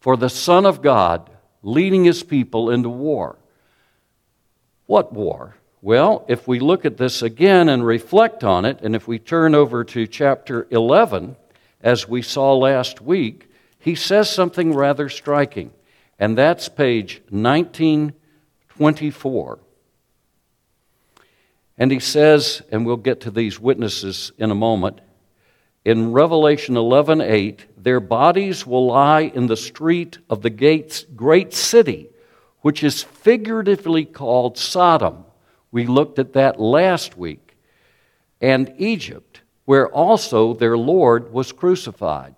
for 0.00 0.16
the 0.16 0.30
Son 0.30 0.64
of 0.64 0.82
God 0.82 1.30
leading 1.62 2.04
his 2.04 2.22
people 2.22 2.70
into 2.70 2.88
war. 2.88 3.36
What 4.86 5.12
war? 5.12 5.56
Well, 5.82 6.24
if 6.28 6.48
we 6.48 6.60
look 6.60 6.84
at 6.84 6.96
this 6.96 7.22
again 7.22 7.68
and 7.68 7.84
reflect 7.84 8.42
on 8.44 8.64
it, 8.64 8.80
and 8.82 8.94
if 8.96 9.06
we 9.06 9.18
turn 9.18 9.54
over 9.54 9.84
to 9.84 10.06
chapter 10.06 10.66
11, 10.70 11.36
as 11.82 12.08
we 12.08 12.22
saw 12.22 12.54
last 12.54 13.00
week, 13.00 13.50
he 13.86 13.94
says 13.94 14.28
something 14.28 14.74
rather 14.74 15.08
striking, 15.08 15.70
and 16.18 16.36
that's 16.36 16.68
page 16.68 17.22
1924. 17.28 19.58
And 21.78 21.92
he 21.92 22.00
says, 22.00 22.62
and 22.72 22.84
we'll 22.84 22.96
get 22.96 23.20
to 23.20 23.30
these 23.30 23.60
witnesses 23.60 24.32
in 24.38 24.50
a 24.50 24.56
moment, 24.56 25.00
in 25.84 26.10
Revelation 26.10 26.74
11:8, 26.74 27.60
their 27.76 28.00
bodies 28.00 28.66
will 28.66 28.86
lie 28.86 29.30
in 29.32 29.46
the 29.46 29.56
street 29.56 30.18
of 30.28 30.42
the 30.42 30.50
gates, 30.50 31.06
great 31.14 31.54
city, 31.54 32.08
which 32.62 32.82
is 32.82 33.04
figuratively 33.04 34.04
called 34.04 34.58
Sodom. 34.58 35.24
We 35.70 35.86
looked 35.86 36.18
at 36.18 36.32
that 36.32 36.58
last 36.58 37.16
week. 37.16 37.56
And 38.40 38.74
Egypt, 38.78 39.42
where 39.64 39.88
also 39.88 40.54
their 40.54 40.76
Lord 40.76 41.32
was 41.32 41.52
crucified. 41.52 42.34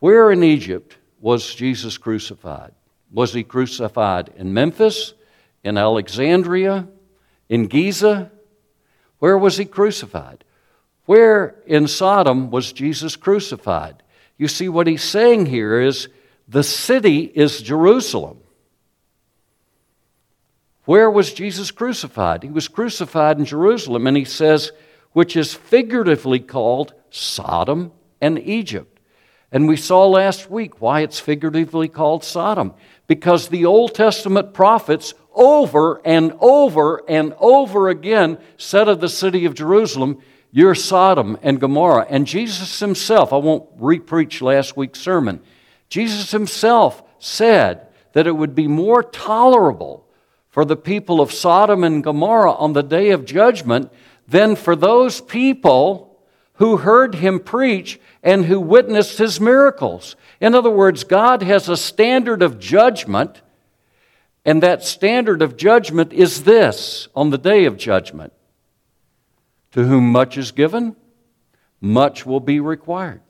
Where 0.00 0.32
in 0.32 0.42
Egypt 0.42 0.98
was 1.20 1.54
Jesus 1.54 1.96
crucified? 1.96 2.72
Was 3.12 3.32
he 3.32 3.44
crucified 3.44 4.30
in 4.36 4.52
Memphis, 4.52 5.14
in 5.62 5.78
Alexandria, 5.78 6.88
in 7.48 7.66
Giza? 7.66 8.30
Where 9.18 9.38
was 9.38 9.56
he 9.56 9.64
crucified? 9.64 10.44
Where 11.04 11.56
in 11.66 11.86
Sodom 11.86 12.50
was 12.50 12.72
Jesus 12.72 13.16
crucified? 13.16 14.02
You 14.38 14.48
see, 14.48 14.68
what 14.68 14.86
he's 14.86 15.02
saying 15.02 15.46
here 15.46 15.80
is 15.80 16.08
the 16.48 16.62
city 16.62 17.20
is 17.22 17.60
Jerusalem. 17.62 18.38
Where 20.86 21.10
was 21.10 21.34
Jesus 21.34 21.70
crucified? 21.70 22.42
He 22.42 22.48
was 22.48 22.68
crucified 22.68 23.38
in 23.38 23.44
Jerusalem, 23.44 24.06
and 24.06 24.16
he 24.16 24.24
says, 24.24 24.72
which 25.12 25.36
is 25.36 25.52
figuratively 25.52 26.40
called 26.40 26.94
Sodom 27.10 27.92
and 28.20 28.38
Egypt. 28.38 28.89
And 29.52 29.66
we 29.66 29.76
saw 29.76 30.06
last 30.06 30.50
week 30.50 30.80
why 30.80 31.00
it's 31.00 31.18
figuratively 31.18 31.88
called 31.88 32.24
Sodom. 32.24 32.74
Because 33.06 33.48
the 33.48 33.64
Old 33.64 33.94
Testament 33.94 34.54
prophets 34.54 35.14
over 35.34 36.00
and 36.04 36.32
over 36.40 37.02
and 37.08 37.34
over 37.38 37.88
again 37.88 38.38
said 38.56 38.88
of 38.88 39.00
the 39.00 39.08
city 39.08 39.44
of 39.44 39.54
Jerusalem, 39.54 40.22
you're 40.52 40.74
Sodom 40.74 41.38
and 41.42 41.60
Gomorrah. 41.60 42.06
And 42.08 42.26
Jesus 42.26 42.80
himself, 42.80 43.32
I 43.32 43.36
won't 43.36 43.78
repreach 43.78 44.42
last 44.42 44.76
week's 44.76 45.00
sermon, 45.00 45.40
Jesus 45.88 46.30
himself 46.30 47.02
said 47.18 47.88
that 48.12 48.26
it 48.26 48.36
would 48.36 48.54
be 48.54 48.68
more 48.68 49.02
tolerable 49.02 50.06
for 50.48 50.64
the 50.64 50.76
people 50.76 51.20
of 51.20 51.32
Sodom 51.32 51.84
and 51.84 52.02
Gomorrah 52.02 52.52
on 52.52 52.72
the 52.72 52.82
day 52.82 53.10
of 53.10 53.24
judgment 53.24 53.92
than 54.26 54.56
for 54.56 54.74
those 54.74 55.20
people 55.20 56.09
who 56.60 56.76
heard 56.76 57.16
him 57.16 57.40
preach 57.40 57.98
and 58.22 58.44
who 58.44 58.60
witnessed 58.60 59.18
his 59.18 59.40
miracles. 59.40 60.14
In 60.40 60.54
other 60.54 60.70
words, 60.70 61.02
God 61.02 61.42
has 61.42 61.68
a 61.68 61.76
standard 61.76 62.42
of 62.42 62.60
judgment 62.60 63.42
And 64.44 64.62
that 64.62 64.82
standard 64.82 65.42
of 65.42 65.56
judgment 65.56 66.12
is 66.12 66.44
this 66.44 67.08
on 67.14 67.30
the 67.30 67.38
day 67.38 67.64
of 67.66 67.76
judgment 67.76 68.32
To 69.72 69.84
whom 69.84 70.10
much 70.10 70.38
is 70.38 70.52
given, 70.52 70.96
much 71.80 72.24
will 72.24 72.40
be 72.40 72.60
required. 72.60 73.20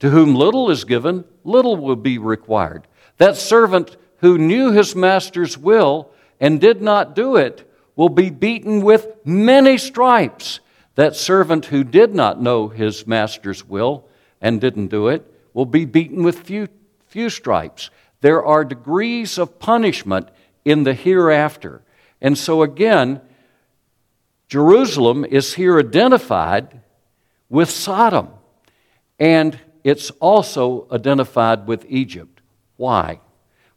To 0.00 0.10
whom 0.10 0.34
little 0.34 0.70
is 0.70 0.84
given, 0.84 1.24
little 1.44 1.76
will 1.76 1.96
be 1.96 2.18
required. 2.18 2.86
That 3.18 3.36
servant 3.36 3.96
who 4.18 4.38
knew 4.38 4.72
his 4.72 4.94
master's 4.94 5.58
will 5.58 6.10
and 6.40 6.60
did 6.60 6.82
not 6.82 7.14
do 7.14 7.36
it 7.36 7.70
will 7.96 8.08
be 8.08 8.30
beaten 8.30 8.80
with 8.82 9.06
many 9.24 9.78
stripes. 9.78 10.60
That 10.94 11.16
servant 11.16 11.66
who 11.66 11.84
did 11.84 12.14
not 12.14 12.40
know 12.40 12.68
his 12.68 13.06
master's 13.06 13.68
will 13.68 14.08
and 14.40 14.60
didn't 14.60 14.88
do 14.88 15.08
it 15.08 15.30
will 15.52 15.66
be 15.66 15.84
beaten 15.84 16.22
with 16.22 16.40
few, 16.40 16.68
few 17.06 17.30
stripes. 17.30 17.90
There 18.20 18.44
are 18.44 18.64
degrees 18.64 19.38
of 19.38 19.58
punishment 19.58 20.28
in 20.64 20.84
the 20.84 20.94
hereafter. 20.94 21.82
And 22.20 22.38
so, 22.38 22.62
again, 22.62 23.20
Jerusalem 24.48 25.24
is 25.24 25.54
here 25.54 25.78
identified 25.78 26.80
with 27.48 27.70
Sodom, 27.70 28.28
and 29.18 29.58
it's 29.82 30.10
also 30.12 30.86
identified 30.90 31.66
with 31.66 31.84
Egypt. 31.88 32.40
Why? 32.76 33.20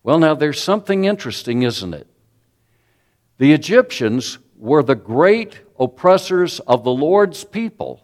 Well, 0.03 0.19
now 0.19 0.35
there's 0.35 0.61
something 0.61 1.05
interesting, 1.05 1.63
isn't 1.63 1.93
it? 1.93 2.07
The 3.37 3.53
Egyptians 3.53 4.39
were 4.57 4.83
the 4.83 4.95
great 4.95 5.61
oppressors 5.79 6.59
of 6.61 6.83
the 6.83 6.91
Lord's 6.91 7.43
people 7.43 8.03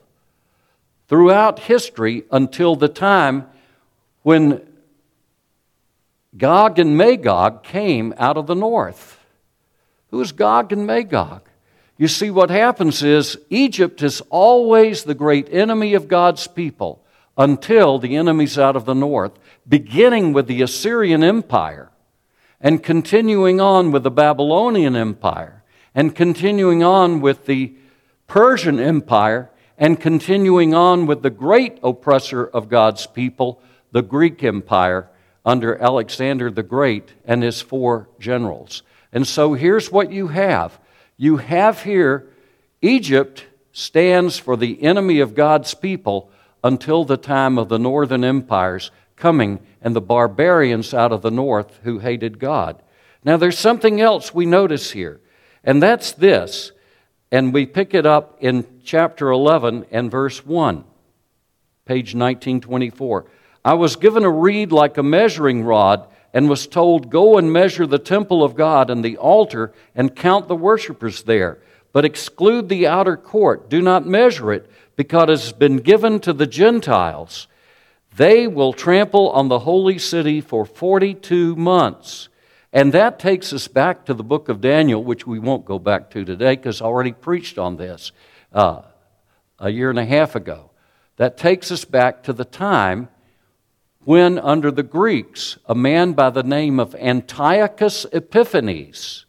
throughout 1.07 1.60
history 1.60 2.24
until 2.31 2.75
the 2.75 2.88
time 2.88 3.45
when 4.22 4.62
Gog 6.38 6.79
and 6.79 6.98
Magog 6.98 7.63
came 7.63 8.13
out 8.17 8.38
of 8.38 8.48
the 8.48 8.55
north. 8.55 9.19
Who 10.10 10.22
is 10.22 10.31
Gog 10.31 10.72
and 10.72 10.88
Magog? 10.88 11.41
You 11.98 12.07
see, 12.07 12.31
what 12.31 12.50
happens 12.50 13.03
is 13.03 13.38
Egypt 13.50 14.01
is 14.01 14.22
always 14.29 15.03
the 15.03 15.13
great 15.13 15.48
enemy 15.51 15.93
of 15.93 16.07
God's 16.07 16.48
people 16.48 17.03
until 17.38 18.00
the 18.00 18.15
enemies 18.15 18.57
out 18.57 18.75
of 18.75 18.86
the 18.86 18.95
north, 18.95 19.33
beginning 19.67 20.33
with 20.33 20.48
the 20.48 20.62
Assyrian 20.62 21.24
Empire 21.24 21.89
and 22.60 22.81
continuing 22.81 23.60
on 23.60 23.91
with 23.91 24.03
the 24.03 24.12
Babylonian 24.12 24.95
Empire 24.95 25.62
and 25.95 26.15
continuing 26.15 26.83
on 26.83 27.21
with 27.21 27.45
the 27.45 27.73
Persian 28.27 28.79
Empire 28.79 29.50
and 29.77 30.00
continuing 30.00 30.73
on 30.73 31.05
with 31.05 31.21
the 31.21 31.29
great 31.29 31.79
oppressor 31.83 32.45
of 32.45 32.69
God's 32.69 33.05
people, 33.07 33.62
the 33.91 34.01
Greek 34.01 34.43
Empire 34.43 35.09
under 35.45 35.77
Alexander 35.81 36.50
the 36.50 36.63
Great 36.63 37.13
and 37.25 37.43
his 37.43 37.62
four 37.62 38.07
generals. 38.19 38.83
And 39.12 39.27
so 39.27 39.53
here's 39.53 39.91
what 39.91 40.12
you 40.12 40.27
have 40.27 40.79
you 41.17 41.38
have 41.38 41.83
here 41.83 42.27
Egypt 42.81 43.45
stands 43.71 44.38
for 44.38 44.57
the 44.57 44.81
enemy 44.83 45.19
of 45.19 45.35
God's 45.35 45.73
people 45.73 46.29
until 46.63 47.03
the 47.03 47.17
time 47.17 47.57
of 47.57 47.69
the 47.69 47.79
northern 47.79 48.23
empires 48.23 48.91
coming 49.15 49.59
and 49.81 49.95
the 49.95 50.01
barbarians 50.01 50.93
out 50.93 51.12
of 51.12 51.21
the 51.21 51.31
north 51.31 51.79
who 51.83 52.00
hated 52.00 52.39
God. 52.39 52.81
Now, 53.23 53.38
there's 53.38 53.57
something 53.57 54.01
else 54.01 54.33
we 54.33 54.45
notice 54.45 54.91
here, 54.91 55.21
and 55.63 55.82
that's 55.82 56.12
this, 56.12 56.72
and 57.32 57.53
we 57.53 57.65
pick 57.65 57.93
it 57.93 58.05
up 58.05 58.38
in 58.41 58.82
chapter 58.84 59.32
11 59.32 59.86
and 59.91 60.12
verse 60.12 60.46
1, 60.46 60.84
page 61.86 62.13
1924. 62.13 63.25
I 63.65 63.74
was 63.75 63.96
given 63.96 64.24
a 64.24 64.29
reed 64.29 64.72
like 64.72 64.98
a 64.98 65.03
measuring 65.03 65.63
rod 65.63 66.08
and 66.34 66.50
was 66.50 66.67
told, 66.67 67.10
Go 67.10 67.38
and 67.38 67.53
measure 67.53 67.88
the 67.88 68.00
temple 68.00 68.43
of 68.43 68.55
God 68.55 68.89
and 68.89 69.03
the 69.03 69.17
altar 69.17 69.74
and 69.96 70.15
count 70.15 70.48
the 70.48 70.55
worshippers 70.55 71.24
there, 71.24 71.60
but 71.93 72.05
exclude 72.05 72.67
the 72.67 72.88
outer 72.88 73.15
court. 73.15 73.70
Do 73.70 73.82
not 73.82 74.05
measure 74.05 74.51
it, 74.51 74.70
because 74.96 75.23
it 75.23 75.30
has 75.30 75.54
been 75.54 75.78
given 75.78 76.19
to 76.21 76.34
the 76.34 76.47
Gentiles. 76.47 77.47
They 78.15 78.47
will 78.47 78.73
trample 78.73 79.30
on 79.30 79.47
the 79.47 79.60
holy 79.60 79.97
city 79.97 80.41
for 80.41 80.65
42 80.65 81.56
months. 81.56 82.30
And 82.73 82.91
that 82.93 83.19
takes 83.19 83.53
us 83.53 83.67
back 83.67 84.03
to 84.05 84.15
the 84.15 84.23
book 84.23 84.49
of 84.49 84.59
Daniel, 84.59 85.03
which 85.03 85.27
we 85.27 85.38
won't 85.38 85.63
go 85.63 85.77
back 85.77 86.09
to 86.09 86.25
today 86.25 86.55
because 86.55 86.81
I 86.81 86.86
already 86.86 87.12
preached 87.12 87.59
on 87.59 87.77
this 87.77 88.12
uh, 88.51 88.81
a 89.59 89.69
year 89.69 89.91
and 89.91 89.99
a 89.99 90.05
half 90.05 90.36
ago. 90.36 90.71
That 91.17 91.38
takes 91.38 91.71
us 91.71 91.86
back 91.86 92.23
to 92.23 92.33
the 92.33 92.45
time 92.45 93.09
when, 94.05 94.39
under 94.39 94.71
the 94.71 94.81
Greeks, 94.81 95.59
a 95.67 95.75
man 95.75 96.13
by 96.13 96.31
the 96.31 96.41
name 96.41 96.79
of 96.79 96.95
Antiochus 96.95 98.07
Epiphanes, 98.12 99.25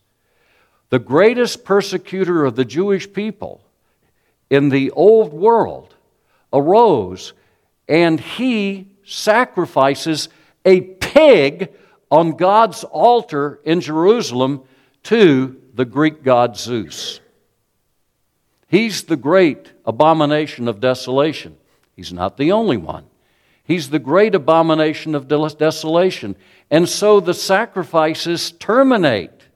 the 0.89 0.99
greatest 0.99 1.67
persecutor 1.67 2.47
of 2.47 2.57
the 2.57 2.65
Jewish 2.65 3.13
people 3.13 3.61
in 4.49 4.71
the 4.71 4.91
old 4.93 5.35
world, 5.35 5.95
arose 6.51 7.35
and 7.87 8.19
he 8.19 8.89
sacrifices 9.05 10.31
a 10.65 10.81
pig 10.81 11.71
on 12.15 12.31
God's 12.31 12.85
altar 12.85 13.59
in 13.65 13.81
Jerusalem 13.81 14.63
to 15.03 15.61
the 15.75 15.85
Greek 15.85 16.23
god 16.23 16.57
Zeus. 16.57 17.19
He's 18.69 19.03
the 19.03 19.17
great 19.17 19.73
abomination 19.85 20.69
of 20.69 20.79
desolation. 20.79 21.57
He's 21.97 22.13
not 22.13 22.37
the 22.37 22.53
only 22.53 22.77
one. 22.77 23.07
He's 23.65 23.91
the 23.91 23.99
great 23.99 24.37
abomination 24.37 25.17
of 25.17 25.27
desolation. 25.27 26.37
And 26.71 26.89
so 26.89 27.19
the 27.19 27.35
sacrifices 27.35 28.53
terminate 28.53 29.49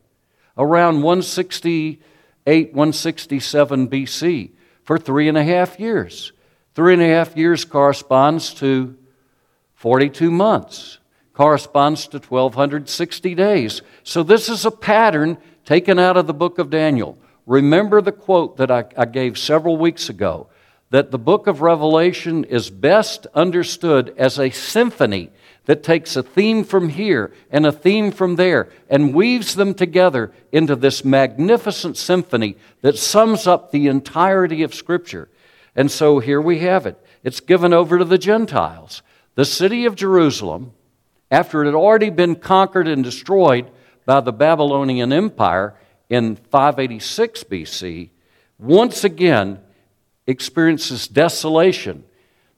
around 0.56 1.02
168, 1.02 2.02
167 2.74 3.88
BC 3.88 4.50
for 4.82 4.98
three 4.98 5.28
and 5.28 5.38
a 5.38 5.44
half 5.44 5.78
years. 5.78 6.32
Three 6.74 6.94
and 6.94 7.02
a 7.02 7.08
half 7.08 7.36
years 7.36 7.64
corresponds 7.64 8.52
to 8.54 8.96
42 9.74 10.32
months, 10.32 10.98
corresponds 11.38 12.08
to 12.08 12.18
1,260 12.18 13.34
days. 13.36 13.80
So 14.02 14.24
this 14.24 14.48
is 14.48 14.64
a 14.64 14.72
pattern 14.72 15.38
taken 15.64 15.96
out 15.96 16.16
of 16.16 16.26
the 16.26 16.34
book 16.34 16.58
of 16.58 16.68
Daniel. 16.68 17.16
Remember 17.46 18.00
the 18.00 18.10
quote 18.10 18.56
that 18.56 18.72
I, 18.72 18.86
I 18.96 19.04
gave 19.04 19.38
several 19.38 19.76
weeks 19.76 20.08
ago 20.08 20.48
that 20.90 21.12
the 21.12 21.18
book 21.18 21.46
of 21.46 21.60
Revelation 21.60 22.42
is 22.42 22.70
best 22.70 23.28
understood 23.34 24.12
as 24.18 24.40
a 24.40 24.50
symphony 24.50 25.30
that 25.66 25.84
takes 25.84 26.16
a 26.16 26.24
theme 26.24 26.64
from 26.64 26.88
here 26.88 27.32
and 27.52 27.64
a 27.64 27.70
theme 27.70 28.10
from 28.10 28.34
there 28.34 28.68
and 28.90 29.14
weaves 29.14 29.54
them 29.54 29.74
together 29.74 30.32
into 30.50 30.74
this 30.74 31.04
magnificent 31.04 31.96
symphony 31.96 32.56
that 32.80 32.98
sums 32.98 33.46
up 33.46 33.70
the 33.70 33.86
entirety 33.86 34.64
of 34.64 34.74
Scripture. 34.74 35.28
And 35.76 35.88
so 35.88 36.18
here 36.18 36.40
we 36.40 36.58
have 36.60 36.84
it. 36.84 37.00
It's 37.22 37.38
given 37.38 37.72
over 37.72 37.96
to 37.96 38.04
the 38.04 38.18
Gentiles. 38.18 39.02
The 39.36 39.44
city 39.44 39.84
of 39.84 39.94
Jerusalem, 39.94 40.72
after 41.30 41.62
it 41.62 41.66
had 41.66 41.74
already 41.74 42.10
been 42.10 42.36
conquered 42.36 42.88
and 42.88 43.04
destroyed 43.04 43.70
by 44.06 44.20
the 44.20 44.32
Babylonian 44.32 45.12
Empire 45.12 45.74
in 46.08 46.36
586 46.36 47.44
BC, 47.44 48.10
once 48.58 49.04
again 49.04 49.60
experiences 50.26 51.08
desolation. 51.08 52.04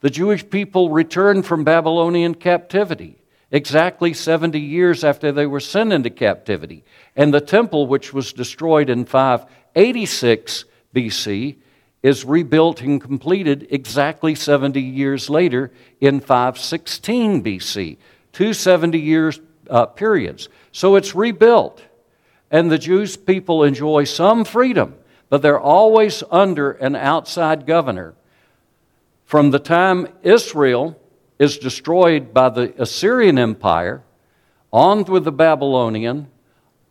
The 0.01 0.11
Jewish 0.11 0.49
people 0.49 0.91
returned 0.91 1.47
from 1.47 1.65
Babylonian 1.65 2.35
captivity 2.35 3.21
exactly 3.51 4.15
70 4.15 4.59
years 4.61 5.05
after 5.05 5.33
they 5.33 5.47
were 5.47 5.61
sent 5.61 5.93
into 5.93 6.11
captivity. 6.11 6.85
And 7.17 7.35
the 7.35 7.41
temple, 7.41 7.87
which 7.87 8.13
was 8.13 8.33
destroyed 8.33 8.89
in 8.89 9.05
586 9.05 10.65
BC, 10.95 11.57
is 12.03 12.25
rebuilt 12.25 12.81
and 12.81 13.01
completed 13.01 13.67
exactly 13.71 14.35
70 14.35 14.81
years 14.81 15.29
later 15.29 15.71
in 16.01 16.21
516 16.21 17.43
BC. 17.43 17.99
Two 18.33 18.53
70 18.53 18.99
year 18.99 19.33
uh, 19.69 19.87
periods. 19.87 20.49
So 20.73 20.97
it's 20.97 21.15
rebuilt. 21.15 21.83
And 22.51 22.71
the 22.71 22.79
Jewish 22.79 23.17
people 23.25 23.63
enjoy 23.63 24.05
some 24.05 24.45
freedom 24.45 24.95
but 25.31 25.43
they're 25.43 25.61
always 25.61 26.23
under 26.31 26.73
an 26.73 26.97
outside 26.97 27.65
governor. 27.65 28.15
From 29.25 29.53
the 29.53 29.61
time 29.61 30.09
Israel 30.23 31.01
is 31.39 31.57
destroyed 31.57 32.35
by 32.35 32.51
the 32.51 32.75
Assyrian 32.83 33.39
Empire, 33.39 34.03
on 34.73 35.05
with 35.05 35.25
the 35.25 35.33
Babylonian, 35.33 36.27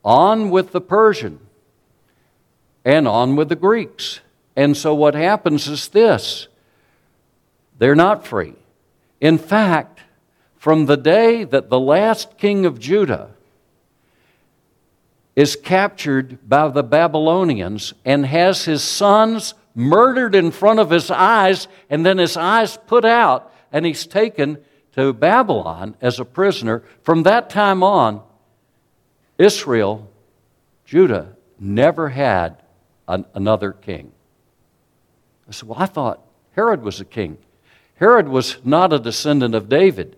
on 0.04 0.50
with 0.50 0.72
the 0.72 0.82
Persian, 0.82 1.40
and 2.84 3.08
on 3.08 3.36
with 3.36 3.50
the 3.50 3.56
Greeks. 3.56 4.22
And 4.56 4.76
so 4.76 4.96
what 4.96 5.16
happens 5.16 5.68
is 5.68 5.90
this 5.90 6.48
they're 7.78 7.96
not 7.96 8.26
free. 8.26 8.56
In 9.20 9.38
fact, 9.38 9.99
from 10.60 10.86
the 10.86 10.98
day 10.98 11.46
that 11.46 11.70
the 11.70 11.80
last 11.80 12.38
king 12.38 12.66
of 12.66 12.80
Judah 12.80 13.32
is 15.36 15.56
captured 15.56 16.38
by 16.48 16.68
the 16.68 16.84
Babylonians 16.84 17.94
and 18.04 18.26
has 18.26 18.66
his 18.66 18.84
sons 18.84 19.54
murdered 19.74 20.36
in 20.36 20.52
front 20.52 20.80
of 20.80 20.90
his 20.90 21.10
eyes, 21.10 21.70
and 21.90 22.06
then 22.06 22.18
his 22.18 22.36
eyes 22.36 22.78
put 22.88 23.06
out, 23.06 23.54
and 23.72 23.86
he's 23.86 24.06
taken 24.06 24.58
to 24.92 25.14
Babylon 25.14 25.96
as 26.02 26.20
a 26.20 26.26
prisoner. 26.26 26.84
From 27.04 27.24
that 27.24 27.50
time 27.50 27.82
on, 27.82 28.22
Israel 29.38 30.12
Judah 30.84 31.38
never 31.58 32.10
had 32.10 32.62
an, 33.08 33.24
another 33.34 33.72
king. 33.72 34.12
I 35.48 35.52
said, 35.52 35.70
Well, 35.70 35.80
I 35.80 35.86
thought 35.86 36.22
Herod 36.52 36.82
was 36.82 37.00
a 37.00 37.06
king. 37.06 37.38
Herod 37.96 38.28
was 38.28 38.58
not 38.66 38.92
a 38.92 39.00
descendant 39.00 39.56
of 39.56 39.70
David. 39.70 40.18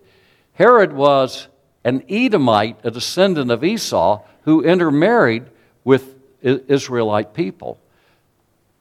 Herod 0.54 0.92
was 0.92 1.48
an 1.84 2.04
Edomite, 2.08 2.78
a 2.84 2.90
descendant 2.90 3.50
of 3.50 3.64
Esau, 3.64 4.22
who 4.42 4.62
intermarried 4.62 5.44
with 5.84 6.14
Israelite 6.42 7.34
people. 7.34 7.78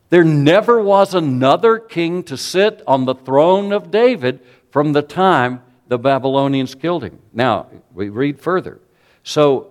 There 0.10 0.24
never 0.24 0.82
was 0.82 1.14
another 1.14 1.80
king 1.80 2.24
to 2.24 2.36
sit 2.36 2.82
on 2.86 3.06
the 3.06 3.16
throne 3.16 3.72
of 3.72 3.92
David 3.92 4.42
from 4.70 4.94
the 4.94 5.02
time 5.02 5.62
the 5.88 5.98
Babylonians 5.98 6.76
killed 6.76 7.04
him. 7.04 7.20
Now, 7.34 7.68
we 7.94 8.10
read 8.10 8.40
further. 8.40 8.80
So, 9.24 9.68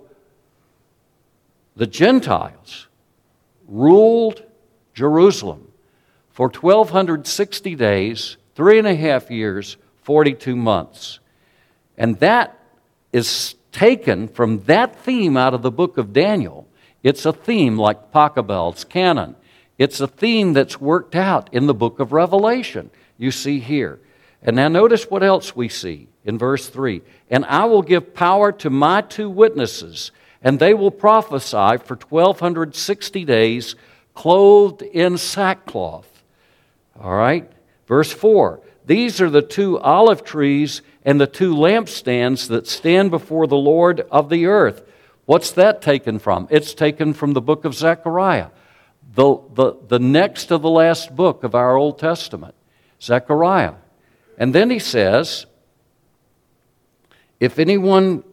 the 1.77 1.87
Gentiles 1.87 2.89
ruled 3.69 4.43
Jerusalem 4.95 5.73
for 6.31 6.49
1,260 6.49 7.75
days, 7.75 8.37
three 8.55 8.79
and 8.79 8.87
a 8.87 8.95
half 8.95 9.31
years, 9.31 9.77
42 10.03 10.57
months. 10.57 11.21
And 12.01 12.19
that 12.21 12.59
is 13.13 13.57
taken 13.73 14.27
from 14.27 14.61
that 14.61 14.97
theme 15.01 15.37
out 15.37 15.53
of 15.53 15.61
the 15.61 15.71
book 15.71 15.99
of 15.99 16.15
Daniel. 16.15 16.67
It's 17.03 17.27
a 17.27 17.33
theme 17.33 17.77
like 17.77 18.11
Pachelbel's 18.11 18.85
canon. 18.85 19.37
It's 19.77 20.01
a 20.01 20.07
theme 20.07 20.55
that's 20.55 20.81
worked 20.81 21.15
out 21.15 21.53
in 21.53 21.67
the 21.67 21.75
book 21.75 22.01
of 22.01 22.13
Revelation, 22.13 22.91
you 23.19 23.31
see 23.31 23.61
here. 23.61 24.01
And 24.43 24.57
now 24.57 24.69
notice 24.69 25.11
what 25.11 25.23
else 25.23 25.55
we 25.55 25.69
see 25.69 26.09
in 26.25 26.39
verse 26.39 26.71
3 26.71 27.03
And 27.29 27.45
I 27.45 27.67
will 27.67 27.83
give 27.83 28.15
power 28.15 28.51
to 28.53 28.71
my 28.71 29.03
two 29.03 29.29
witnesses, 29.29 30.11
and 30.41 30.59
they 30.59 30.73
will 30.73 30.91
prophesy 30.91 31.77
for 31.85 31.97
1260 31.97 33.27
days, 33.27 33.75
clothed 34.15 34.81
in 34.81 35.19
sackcloth. 35.19 36.09
All 36.99 37.15
right? 37.15 37.53
Verse 37.87 38.11
4 38.11 38.61
These 38.87 39.21
are 39.21 39.29
the 39.29 39.43
two 39.43 39.79
olive 39.79 40.25
trees 40.25 40.81
and 41.05 41.21
the 41.21 41.27
two 41.27 41.55
lampstands 41.55 42.49
that 42.49 42.67
stand 42.67 43.11
before 43.11 43.47
the 43.47 43.57
Lord 43.57 44.01
of 44.11 44.29
the 44.29 44.47
earth. 44.47 44.83
What's 45.25 45.53
that 45.53 45.81
taken 45.81 46.19
from? 46.19 46.49
It's 46.51 46.75
taken 46.75 47.15
from 47.15 47.33
the 47.33 47.41
book 47.41 47.65
of 47.65 47.75
Zechariah, 47.75 48.49
the, 49.15 49.39
the, 49.55 49.77
the 49.89 49.99
next 49.99 50.47
to 50.47 50.59
the 50.59 50.69
last 50.69 51.15
book 51.15 51.45
of 51.45 51.55
our 51.55 51.77
Old 51.77 51.99
Testament, 51.99 52.55
Zechariah. 53.01 53.75
And 54.37 54.55
then 54.55 54.71
he 54.71 54.79
says, 54.79 55.47
If 57.39 57.59
anyone 57.59 58.25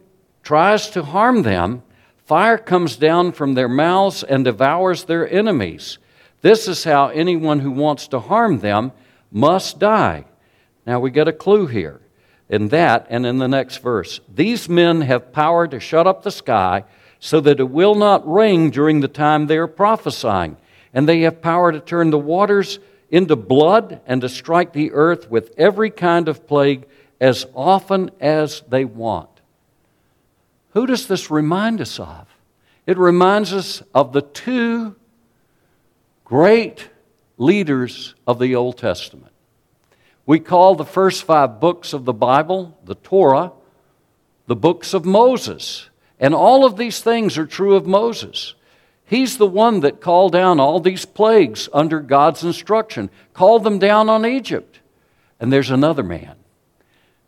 tries 0.44 0.90
to 0.92 1.04
harm 1.04 1.44
them, 1.44 1.84
fire 2.26 2.58
comes 2.58 2.98
down 2.98 3.32
from 3.32 3.54
their 3.54 3.70
mouths 3.70 4.24
and 4.24 4.44
devours 4.44 5.06
their 5.06 5.30
enemies. 5.30 6.00
This 6.42 6.68
is 6.68 6.84
how 6.84 7.08
anyone 7.10 7.60
who 7.60 7.72
wants 7.72 8.08
to 8.10 8.20
harm 8.20 8.60
them 8.60 8.92
must 9.32 9.80
die. 9.80 10.26
Now 10.86 11.00
we 11.00 11.12
get 11.12 11.28
a 11.28 11.34
clue 11.34 11.68
here 11.68 12.02
in 12.50 12.70
that 12.70 13.08
and 13.10 13.26
in 13.26 13.38
the 13.38 13.48
next 13.48 13.78
verse. 13.78 14.20
These 14.34 14.70
men 14.70 15.02
have 15.02 15.34
power 15.34 15.68
to 15.68 15.80
shut 15.80 16.08
up 16.08 16.24
the 16.24 16.32
sky 16.32 16.86
so 17.20 17.40
that 17.42 17.60
it 17.60 17.70
will 17.70 17.96
not 17.96 18.30
rain 18.32 18.70
during 18.70 19.00
the 19.02 19.08
time 19.08 19.48
they 19.48 19.58
are 19.58 19.68
prophesying. 19.68 20.58
And 20.94 21.08
they 21.08 21.22
have 21.22 21.42
power 21.42 21.72
to 21.72 21.80
turn 21.80 22.10
the 22.10 22.18
waters 22.18 22.80
into 23.10 23.36
blood 23.36 24.02
and 24.06 24.22
to 24.22 24.30
strike 24.30 24.74
the 24.74 24.92
earth 24.92 25.30
with 25.30 25.54
every 25.58 25.90
kind 25.90 26.28
of 26.28 26.48
plague 26.48 26.86
as 27.20 27.46
often 27.56 28.12
as 28.20 28.62
they 28.70 28.86
want. 28.86 29.30
Who 30.72 30.86
does 30.86 31.08
this 31.08 31.32
remind 31.32 31.82
us 31.82 32.00
of? 32.00 32.28
It 32.86 32.98
reminds 32.98 33.52
us 33.52 33.82
of 33.94 34.14
the 34.14 34.22
two 34.22 34.96
great 36.24 36.90
leaders 37.38 38.16
of 38.26 38.40
the 38.40 38.56
Old 38.56 38.78
Testament. 38.78 39.34
We 40.28 40.40
call 40.40 40.76
the 40.76 40.86
first 40.86 41.24
five 41.24 41.60
books 41.62 41.94
of 41.94 42.06
the 42.06 42.13
Bible, 42.13 42.78
the 42.84 42.96
Torah, 42.96 43.54
the 44.46 44.58
books 44.58 44.94
of 44.94 45.06
Moses. 45.06 45.90
And 46.20 46.36
all 46.36 46.66
of 46.66 46.76
these 46.76 47.00
things 47.00 47.38
are 47.38 47.46
true 47.46 47.76
of 47.76 47.88
Moses. 47.88 48.54
He's 49.06 49.38
the 49.38 49.48
one 49.48 49.80
that 49.80 50.02
called 50.02 50.34
down 50.34 50.60
all 50.60 50.82
these 50.82 51.06
plagues 51.06 51.70
under 51.72 52.02
God's 52.02 52.44
instruction, 52.44 53.10
called 53.34 53.63
them 53.63 53.80
down 53.80 54.10
on 54.10 54.26
Egypt. 54.26 54.82
And 55.40 55.52
there's 55.52 55.72
another 55.72 56.04
man 56.04 56.36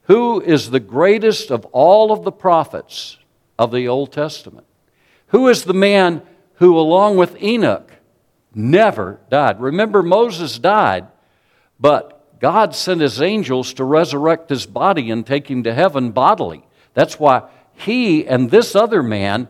who 0.03 0.41
is 0.41 0.69
the 0.69 0.79
greatest 0.81 1.51
of 1.51 1.63
all 1.65 2.11
of 2.11 2.23
the 2.23 2.33
prophets 2.33 3.17
of 3.57 3.71
the 3.71 3.87
Old 3.87 4.11
Testament. 4.11 4.67
Who 5.27 5.47
is 5.47 5.63
the 5.63 5.73
man 5.73 6.21
who, 6.55 6.77
along 6.77 7.15
with 7.15 7.41
Enoch, 7.41 7.91
never 8.53 9.21
died? 9.29 9.61
Remember, 9.61 10.03
Moses 10.03 10.59
died, 10.59 11.07
but 11.79 12.18
God 12.39 12.75
sent 12.75 13.01
his 13.01 13.21
angels 13.21 13.73
to 13.73 13.83
resurrect 13.83 14.49
his 14.49 14.65
body 14.65 15.11
and 15.11 15.25
take 15.25 15.49
him 15.49 15.63
to 15.63 15.73
heaven 15.73 16.11
bodily. 16.11 16.63
That's 16.93 17.19
why 17.19 17.49
he 17.73 18.27
and 18.27 18.49
this 18.49 18.75
other 18.75 19.03
man 19.03 19.47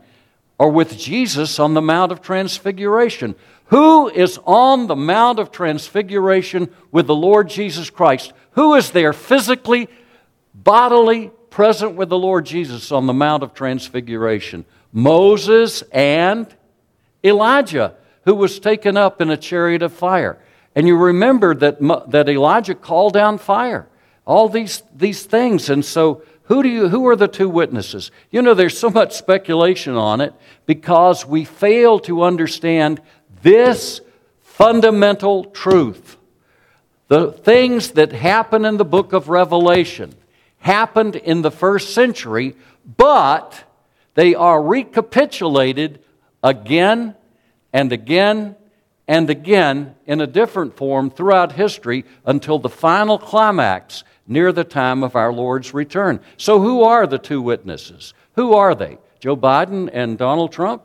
are 0.60 0.70
with 0.70 0.98
Jesus 0.98 1.60
on 1.60 1.74
the 1.74 1.82
Mount 1.82 2.12
of 2.12 2.22
Transfiguration. 2.22 3.36
Who 3.66 4.10
is 4.10 4.40
on 4.46 4.88
the 4.88 4.96
Mount 4.96 5.40
of 5.40 5.52
Transfiguration 5.52 6.70
with 6.92 7.08
the 7.08 7.16
Lord 7.16 7.50
Jesus 7.50 7.90
Christ? 7.90 8.34
Who 8.52 8.74
is 8.76 8.92
there 8.92 9.14
physically, 9.14 9.88
bodily 10.54 11.32
present 11.50 11.96
with 11.96 12.10
the 12.10 12.18
Lord 12.18 12.46
Jesus 12.46 12.92
on 12.92 13.06
the 13.06 13.14
Mount 13.14 13.44
of 13.44 13.54
Transfiguration? 13.54 14.66
Moses 14.92 15.84
and 15.92 16.48
Elijah, 17.24 17.96
who 18.26 18.36
was 18.36 18.60
taken 18.60 18.98
up 18.98 19.22
in 19.22 19.30
a 19.30 19.38
chariot 19.38 19.84
of 19.84 19.94
fire. 19.94 20.40
And 20.80 20.88
you 20.88 20.96
remember 20.96 21.54
that, 21.56 21.82
that 22.08 22.30
Elijah 22.30 22.74
called 22.74 23.12
down 23.12 23.38
fire. 23.38 23.90
All 24.26 24.48
these, 24.48 24.82
these 24.96 25.24
things. 25.24 25.70
And 25.70 25.84
so, 25.84 26.22
who, 26.44 26.64
do 26.64 26.70
you, 26.70 26.88
who 26.88 27.06
are 27.10 27.18
the 27.18 27.28
two 27.28 27.50
witnesses? 27.50 28.12
You 28.32 28.42
know, 28.42 28.54
there's 28.54 28.78
so 28.78 28.90
much 28.90 29.14
speculation 29.14 29.96
on 29.96 30.22
it 30.22 30.34
because 30.66 31.26
we 31.26 31.44
fail 31.44 32.00
to 32.00 32.24
understand 32.24 33.02
this 33.42 34.00
fundamental 34.40 35.44
truth. 35.44 36.16
The 37.10 37.34
things 37.34 37.92
that 37.92 38.14
happen 38.14 38.64
in 38.64 38.78
the 38.78 38.86
book 38.86 39.12
of 39.12 39.28
Revelation 39.28 40.16
happened 40.60 41.18
in 41.18 41.42
the 41.42 41.52
first 41.52 41.94
century, 41.94 42.56
but 42.96 43.66
they 44.14 44.34
are 44.34 44.64
recapitulated 44.64 46.00
again 46.42 47.16
and 47.74 47.92
again 47.92 48.56
and 49.10 49.28
again 49.32 49.96
in 50.06 50.22
a 50.22 50.28
different 50.28 50.78
form 50.78 51.10
throughout 51.10 51.54
history 51.54 52.06
until 52.28 52.60
the 52.60 52.70
final 52.70 53.18
climax 53.18 54.04
near 54.28 54.52
the 54.52 54.64
time 54.64 55.04
of 55.04 55.16
our 55.16 55.34
Lord's 55.34 55.74
return. 55.74 56.20
So, 56.38 56.62
who 56.62 56.84
are 56.84 57.08
the 57.08 57.18
two 57.18 57.42
witnesses? 57.42 58.14
Who 58.36 58.54
are 58.54 58.76
they? 58.76 59.00
Joe 59.20 59.36
Biden 59.36 59.90
and 59.92 60.16
Donald 60.16 60.52
Trump? 60.52 60.84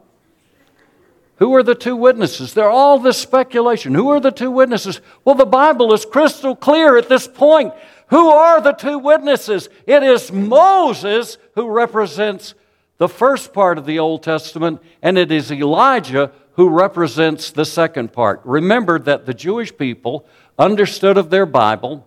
Who 1.36 1.54
are 1.54 1.62
the 1.62 1.74
two 1.74 1.96
witnesses? 1.96 2.54
They're 2.54 2.70
all 2.70 2.98
this 2.98 3.18
speculation. 3.18 3.92
Who 3.92 4.08
are 4.08 4.20
the 4.20 4.30
two 4.30 4.50
witnesses? 4.50 5.02
Well, 5.26 5.34
the 5.34 5.44
Bible 5.44 5.92
is 5.92 6.06
crystal 6.06 6.56
clear 6.56 6.96
at 6.96 7.10
this 7.10 7.28
point. 7.28 7.74
Who 8.06 8.30
are 8.30 8.62
the 8.62 8.72
two 8.72 8.98
witnesses? 8.98 9.68
It 9.86 10.02
is 10.02 10.32
Moses 10.32 11.36
who 11.56 11.68
represents 11.68 12.54
the 12.96 13.08
first 13.08 13.52
part 13.52 13.76
of 13.76 13.84
the 13.84 13.98
Old 13.98 14.22
Testament, 14.22 14.80
and 15.02 15.18
it 15.18 15.30
is 15.30 15.52
Elijah 15.52 16.32
who 16.56 16.68
represents 16.68 17.50
the 17.50 17.64
second 17.64 18.12
part. 18.12 18.40
Remember 18.44 18.98
that 18.98 19.26
the 19.26 19.34
Jewish 19.34 19.76
people 19.76 20.24
understood 20.58 21.16
of 21.16 21.30
their 21.30 21.46
Bible 21.46 22.06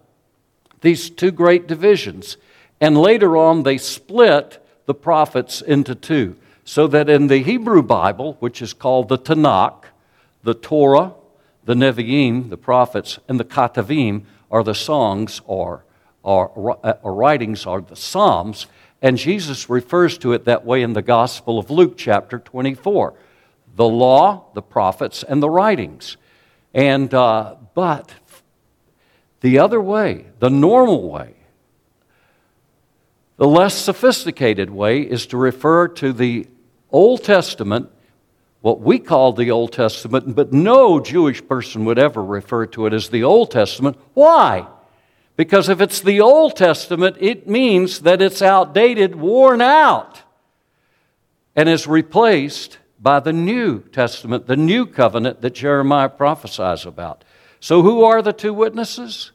these 0.82 1.10
two 1.10 1.32
great 1.32 1.68
divisions, 1.68 2.38
and 2.80 2.98
later 2.98 3.36
on 3.36 3.64
they 3.64 3.78
split 3.78 4.64
the 4.86 4.94
prophets 4.94 5.62
into 5.62 5.96
two. 5.96 6.36
So 6.64 6.88
that 6.88 7.10
in 7.10 7.28
the 7.28 7.40
Hebrew 7.40 7.82
Bible, 7.82 8.38
which 8.40 8.62
is 8.62 8.74
called 8.74 9.10
the 9.10 9.18
Tanakh, 9.18 9.86
the 10.44 10.54
Torah, 10.54 11.14
the 11.66 11.74
Nevi'im, 11.74 12.50
the 12.50 12.58
prophets, 12.58 13.20
and 13.28 13.40
the 13.40 13.46
Ketuvim 13.46 14.24
are 14.52 14.64
the 14.64 14.76
songs 14.76 15.42
or, 15.46 15.84
or, 16.24 16.50
or 17.02 17.14
writings 17.14 17.66
are 17.66 17.82
the 17.82 17.96
Psalms, 17.96 18.68
and 19.02 19.18
Jesus 19.18 19.70
refers 19.70 20.18
to 20.20 20.34
it 20.34 20.46
that 20.46 20.66
way 20.66 20.82
in 20.82 20.94
the 20.94 21.02
Gospel 21.02 21.58
of 21.58 21.70
Luke, 21.70 21.98
chapter 21.98 22.40
24 22.40 23.14
the 23.78 23.88
law, 23.88 24.46
the 24.56 24.62
prophets, 24.62 25.24
and 25.24 25.42
the 25.42 25.50
writings. 25.50 26.18
And, 26.74 27.14
uh, 27.14 27.56
but 27.76 28.12
the 29.42 29.60
other 29.60 29.80
way, 29.80 30.26
the 30.40 30.50
normal 30.50 31.10
way, 31.10 31.36
the 33.38 33.48
less 33.48 33.76
sophisticated 33.76 34.72
way 34.72 35.02
is 35.02 35.28
to 35.28 35.38
refer 35.38 35.88
to 35.90 36.12
the 36.12 36.48
Old 36.90 37.24
Testament, 37.24 37.92
what 38.62 38.82
we 38.82 38.98
call 38.98 39.34
the 39.34 39.52
Old 39.52 39.74
Testament, 39.74 40.36
but 40.36 40.52
no 40.52 41.00
Jewish 41.00 41.48
person 41.48 41.86
would 41.86 42.00
ever 42.00 42.24
refer 42.24 42.66
to 42.66 42.88
it 42.88 42.94
as 42.94 43.10
the 43.10 43.24
Old 43.24 43.52
Testament. 43.52 43.96
Why? 44.16 44.66
Because 45.36 45.70
if 45.70 45.82
it's 45.82 46.02
the 46.02 46.20
Old 46.20 46.56
Testament, 46.56 47.18
it 47.20 47.48
means 47.48 48.00
that 48.00 48.24
it's 48.24 48.42
outdated, 48.42 49.16
worn 49.16 49.62
out, 49.62 50.24
and 51.56 51.70
is 51.70 51.86
replaced 51.86 52.80
by 53.00 53.20
the 53.20 53.34
New 53.34 53.80
Testament, 53.80 54.48
the 54.48 54.56
new 54.56 54.86
covenant 54.86 55.42
that 55.42 55.54
Jeremiah 55.54 56.10
prophesies 56.10 56.86
about. 56.86 57.24
So, 57.60 57.82
who 57.82 58.04
are 58.04 58.22
the 58.22 58.34
two 58.34 58.54
witnesses? 58.54 59.32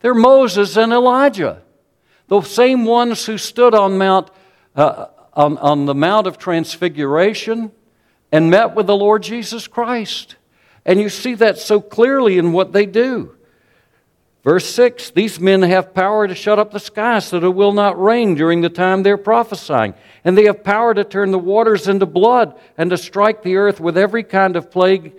They're 0.00 0.14
Moses 0.14 0.76
and 0.76 0.92
Elijah, 0.92 1.62
the 2.28 2.40
same 2.42 2.84
ones 2.84 3.26
who 3.26 3.38
stood 3.38 3.74
on, 3.74 3.98
Mount, 3.98 4.30
uh, 4.74 5.06
on, 5.32 5.58
on 5.58 5.86
the 5.86 5.94
Mount 5.94 6.26
of 6.26 6.38
Transfiguration 6.38 7.72
and 8.32 8.50
met 8.50 8.74
with 8.74 8.86
the 8.86 8.96
Lord 8.96 9.22
Jesus 9.22 9.66
Christ. 9.66 10.36
And 10.84 11.00
you 11.00 11.08
see 11.08 11.34
that 11.34 11.58
so 11.58 11.80
clearly 11.80 12.38
in 12.38 12.52
what 12.52 12.72
they 12.72 12.86
do. 12.86 13.35
Verse 14.46 14.72
6 14.74 15.10
These 15.10 15.40
men 15.40 15.62
have 15.62 15.92
power 15.92 16.28
to 16.28 16.34
shut 16.34 16.60
up 16.60 16.70
the 16.70 16.78
sky 16.78 17.18
so 17.18 17.40
that 17.40 17.46
it 17.46 17.50
will 17.50 17.72
not 17.72 18.00
rain 18.00 18.36
during 18.36 18.60
the 18.60 18.68
time 18.68 19.02
they're 19.02 19.16
prophesying. 19.16 19.92
And 20.24 20.38
they 20.38 20.44
have 20.44 20.62
power 20.62 20.94
to 20.94 21.02
turn 21.02 21.32
the 21.32 21.38
waters 21.38 21.88
into 21.88 22.06
blood 22.06 22.56
and 22.78 22.90
to 22.90 22.96
strike 22.96 23.42
the 23.42 23.56
earth 23.56 23.80
with 23.80 23.98
every 23.98 24.22
kind 24.22 24.54
of 24.54 24.70
plague 24.70 25.14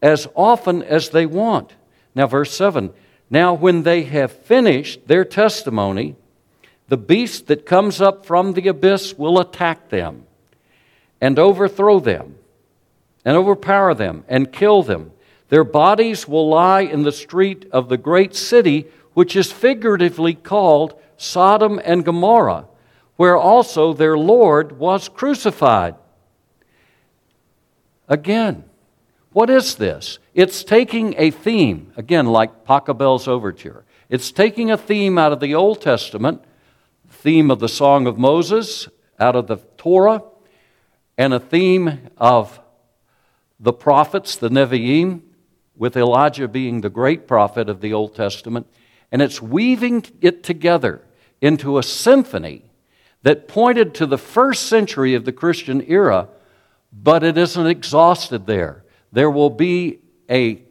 as 0.00 0.26
often 0.34 0.82
as 0.82 1.10
they 1.10 1.26
want. 1.26 1.74
Now, 2.14 2.26
verse 2.26 2.56
7 2.56 2.94
Now, 3.28 3.52
when 3.52 3.82
they 3.82 4.04
have 4.04 4.32
finished 4.32 5.06
their 5.06 5.26
testimony, 5.26 6.16
the 6.88 6.96
beast 6.96 7.48
that 7.48 7.66
comes 7.66 8.00
up 8.00 8.24
from 8.24 8.54
the 8.54 8.68
abyss 8.68 9.18
will 9.18 9.38
attack 9.38 9.90
them 9.90 10.26
and 11.20 11.38
overthrow 11.38 12.00
them 12.00 12.36
and 13.22 13.36
overpower 13.36 13.92
them 13.92 14.24
and 14.28 14.50
kill 14.50 14.82
them 14.82 15.12
their 15.52 15.64
bodies 15.64 16.26
will 16.26 16.48
lie 16.48 16.80
in 16.80 17.02
the 17.02 17.12
street 17.12 17.66
of 17.72 17.90
the 17.90 17.98
great 17.98 18.34
city, 18.34 18.86
which 19.12 19.36
is 19.36 19.52
figuratively 19.52 20.32
called 20.32 20.98
Sodom 21.18 21.78
and 21.84 22.06
Gomorrah, 22.06 22.64
where 23.16 23.36
also 23.36 23.92
their 23.92 24.16
Lord 24.16 24.78
was 24.78 25.10
crucified. 25.10 25.94
Again, 28.08 28.64
what 29.34 29.50
is 29.50 29.74
this? 29.74 30.18
It's 30.32 30.64
taking 30.64 31.14
a 31.18 31.30
theme, 31.30 31.92
again, 31.98 32.28
like 32.28 32.64
Pachelbel's 32.64 33.28
Overture. 33.28 33.84
It's 34.08 34.32
taking 34.32 34.70
a 34.70 34.78
theme 34.78 35.18
out 35.18 35.32
of 35.32 35.40
the 35.40 35.54
Old 35.54 35.82
Testament, 35.82 36.42
theme 37.10 37.50
of 37.50 37.58
the 37.58 37.68
Song 37.68 38.06
of 38.06 38.16
Moses, 38.16 38.88
out 39.20 39.36
of 39.36 39.48
the 39.48 39.58
Torah, 39.76 40.22
and 41.18 41.34
a 41.34 41.38
theme 41.38 42.08
of 42.16 42.58
the 43.60 43.74
prophets, 43.74 44.34
the 44.34 44.48
Nevi'im, 44.48 45.20
with 45.76 45.96
Elijah 45.96 46.48
being 46.48 46.80
the 46.80 46.90
great 46.90 47.26
prophet 47.26 47.68
of 47.68 47.80
the 47.80 47.92
Old 47.92 48.14
Testament, 48.14 48.66
and 49.10 49.22
it's 49.22 49.42
weaving 49.42 50.04
it 50.20 50.42
together 50.42 51.02
into 51.40 51.78
a 51.78 51.82
symphony 51.82 52.64
that 53.22 53.48
pointed 53.48 53.94
to 53.94 54.06
the 54.06 54.18
first 54.18 54.64
century 54.64 55.14
of 55.14 55.24
the 55.24 55.32
Christian 55.32 55.82
era, 55.86 56.28
but 56.92 57.22
it 57.22 57.38
isn't 57.38 57.66
exhausted 57.66 58.46
there. 58.46 58.84
There 59.12 59.30
will 59.30 59.50
be 59.50 59.98
a 60.30 60.62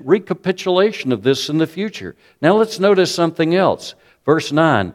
recapitulation 0.00 1.12
of 1.12 1.22
this 1.22 1.48
in 1.48 1.58
the 1.58 1.66
future. 1.66 2.16
Now 2.40 2.56
let's 2.56 2.80
notice 2.80 3.14
something 3.14 3.54
else. 3.54 3.94
Verse 4.24 4.52
9 4.52 4.92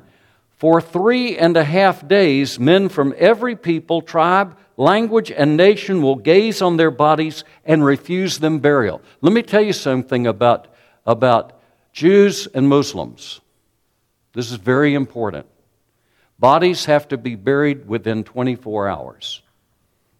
For 0.57 0.81
three 0.81 1.37
and 1.37 1.55
a 1.55 1.63
half 1.63 2.07
days, 2.07 2.59
men 2.59 2.89
from 2.89 3.13
every 3.17 3.55
people, 3.55 4.01
tribe, 4.01 4.57
language, 4.77 5.31
and 5.31 5.57
nation 5.57 6.01
will 6.01 6.15
gaze 6.15 6.61
on 6.61 6.77
their 6.77 6.91
bodies 6.91 7.43
and 7.65 7.83
refuse 7.83 8.39
them 8.39 8.59
burial. 8.59 9.01
Let 9.21 9.33
me 9.33 9.41
tell 9.41 9.61
you 9.61 9.73
something 9.73 10.27
about, 10.27 10.67
about 11.05 11.59
Jews 11.91 12.47
and 12.53 12.69
Muslims. 12.69 13.41
This 14.33 14.51
is 14.51 14.57
very 14.57 14.93
important. 14.93 15.47
Bodies 16.39 16.85
have 16.85 17.07
to 17.07 17.17
be 17.17 17.35
buried 17.35 17.87
within 17.87 18.23
24 18.23 18.87
hours. 18.87 19.41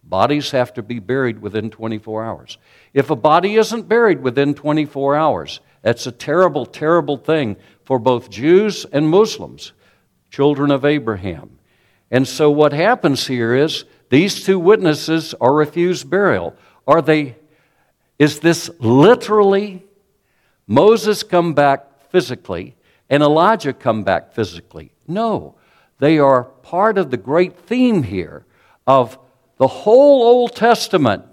Bodies 0.02 0.50
have 0.50 0.74
to 0.74 0.82
be 0.82 0.98
buried 0.98 1.40
within 1.40 1.70
24 1.70 2.24
hours. 2.24 2.58
If 2.92 3.10
a 3.10 3.16
body 3.16 3.56
isn't 3.56 3.88
buried 3.88 4.22
within 4.22 4.54
24 4.54 5.14
hours, 5.14 5.60
that's 5.82 6.06
a 6.06 6.12
terrible, 6.12 6.66
terrible 6.66 7.16
thing 7.16 7.56
for 7.84 7.98
both 7.98 8.30
Jews 8.30 8.84
and 8.90 9.08
Muslims, 9.08 9.72
children 10.30 10.70
of 10.70 10.84
Abraham. 10.84 11.58
And 12.10 12.26
so 12.26 12.50
what 12.50 12.72
happens 12.72 13.26
here 13.26 13.54
is 13.54 13.84
these 14.08 14.42
two 14.42 14.58
witnesses 14.58 15.34
are 15.40 15.54
refused 15.54 16.08
burial. 16.08 16.54
Are 16.86 17.02
they, 17.02 17.36
is 18.18 18.40
this 18.40 18.70
literally 18.78 19.84
Moses 20.66 21.22
come 21.22 21.54
back 21.54 22.10
physically 22.10 22.76
and 23.10 23.22
Elijah 23.22 23.72
come 23.72 24.04
back 24.04 24.32
physically? 24.32 24.92
No. 25.06 25.56
They 25.98 26.18
are 26.18 26.44
part 26.44 26.96
of 26.96 27.10
the 27.10 27.16
great 27.16 27.58
theme 27.58 28.02
here 28.02 28.46
of 28.86 29.18
the 29.58 29.66
whole 29.66 30.22
Old 30.22 30.54
Testament. 30.54 31.24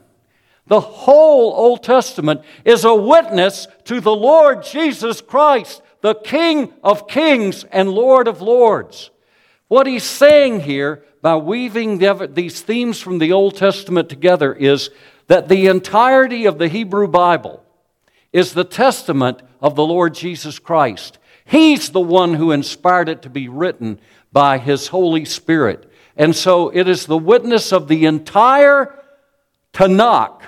The 0.67 0.81
whole 0.81 1.53
Old 1.53 1.83
Testament 1.83 2.41
is 2.65 2.83
a 2.83 2.95
witness 2.95 3.67
to 3.85 4.01
the 4.01 4.15
Lord 4.15 4.63
Jesus 4.63 5.21
Christ, 5.21 5.81
the 6.01 6.15
King 6.15 6.73
of 6.83 7.07
kings 7.07 7.63
and 7.65 7.89
Lord 7.89 8.27
of 8.27 8.41
lords. 8.41 9.11
What 9.67 9.87
he's 9.87 10.03
saying 10.03 10.61
here 10.61 11.03
by 11.25 11.35
weaving 11.35 11.97
these 12.35 12.61
themes 12.61 13.01
from 13.01 13.17
the 13.17 13.31
Old 13.31 13.57
Testament 13.57 14.09
together 14.09 14.53
is 14.53 14.91
that 15.25 15.49
the 15.49 15.65
entirety 15.65 16.45
of 16.45 16.59
the 16.59 16.67
Hebrew 16.67 17.07
Bible 17.07 17.63
is 18.31 18.53
the 18.53 18.63
testament 18.63 19.41
of 19.59 19.73
the 19.73 19.83
Lord 19.83 20.13
Jesus 20.13 20.59
Christ. 20.59 21.17
He's 21.43 21.89
the 21.89 21.99
one 21.99 22.35
who 22.35 22.51
inspired 22.51 23.09
it 23.09 23.23
to 23.23 23.31
be 23.31 23.47
written 23.47 23.99
by 24.31 24.59
His 24.59 24.89
Holy 24.89 25.25
Spirit. 25.25 25.91
And 26.15 26.35
so 26.35 26.69
it 26.69 26.87
is 26.87 27.07
the 27.07 27.17
witness 27.17 27.73
of 27.73 27.87
the 27.87 28.05
entire 28.05 28.93
Tanakh, 29.73 30.43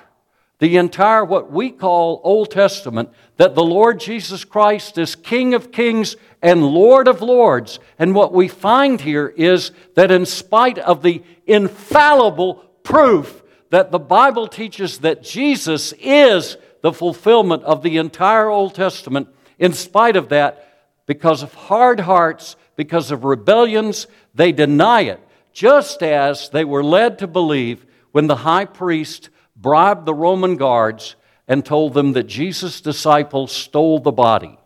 the 0.60 0.78
entire 0.78 1.26
what 1.26 1.52
we 1.52 1.72
call 1.72 2.22
Old 2.24 2.52
Testament, 2.52 3.10
that 3.38 3.56
the 3.56 3.64
Lord 3.64 4.00
Jesus 4.00 4.44
Christ 4.44 4.98
is 4.98 5.16
King 5.16 5.54
of 5.54 5.72
kings 5.72 6.16
and 6.42 6.66
Lord 6.66 7.08
of 7.08 7.22
lords. 7.22 7.80
And 7.98 8.14
what 8.14 8.34
we 8.34 8.48
find 8.48 9.00
here 9.00 9.28
is 9.28 9.72
that 9.96 10.12
in 10.12 10.26
spite 10.26 10.78
of 10.80 11.02
the 11.02 11.24
infallible 11.46 12.56
proof 12.84 13.44
that 13.70 13.92
the 13.92 14.00
Bible 14.00 14.48
teaches 14.48 15.00
that 15.00 15.24
Jesus 15.24 15.94
is 16.00 16.58
the 16.82 16.94
fulfillment 16.94 17.64
of 17.64 17.84
the 17.84 17.98
entire 17.98 18.50
Old 18.50 18.76
Testament, 18.76 19.28
in 19.60 19.74
spite 19.74 20.16
of 20.16 20.30
that, 20.30 20.64
because 21.06 21.44
of 21.44 21.54
hard 21.54 22.00
hearts, 22.00 22.56
because 22.76 23.12
of 23.12 23.24
rebellions, 23.24 24.08
they 24.36 24.52
deny 24.52 25.02
it, 25.02 25.20
just 25.52 26.04
as 26.04 26.50
they 26.50 26.64
were 26.64 26.84
led 26.84 27.20
to 27.20 27.28
believe 27.28 27.86
when 28.12 28.28
the 28.28 28.36
high 28.38 28.66
priest 28.66 29.30
bribed 29.56 30.06
the 30.06 30.14
Roman 30.14 30.56
guards 30.56 31.16
and 31.48 31.66
told 31.66 31.94
them 31.94 32.14
that 32.14 32.24
Jesus' 32.24 32.82
disciples 32.82 33.52
stole 33.52 34.00
the 34.00 34.12
body. 34.12 34.58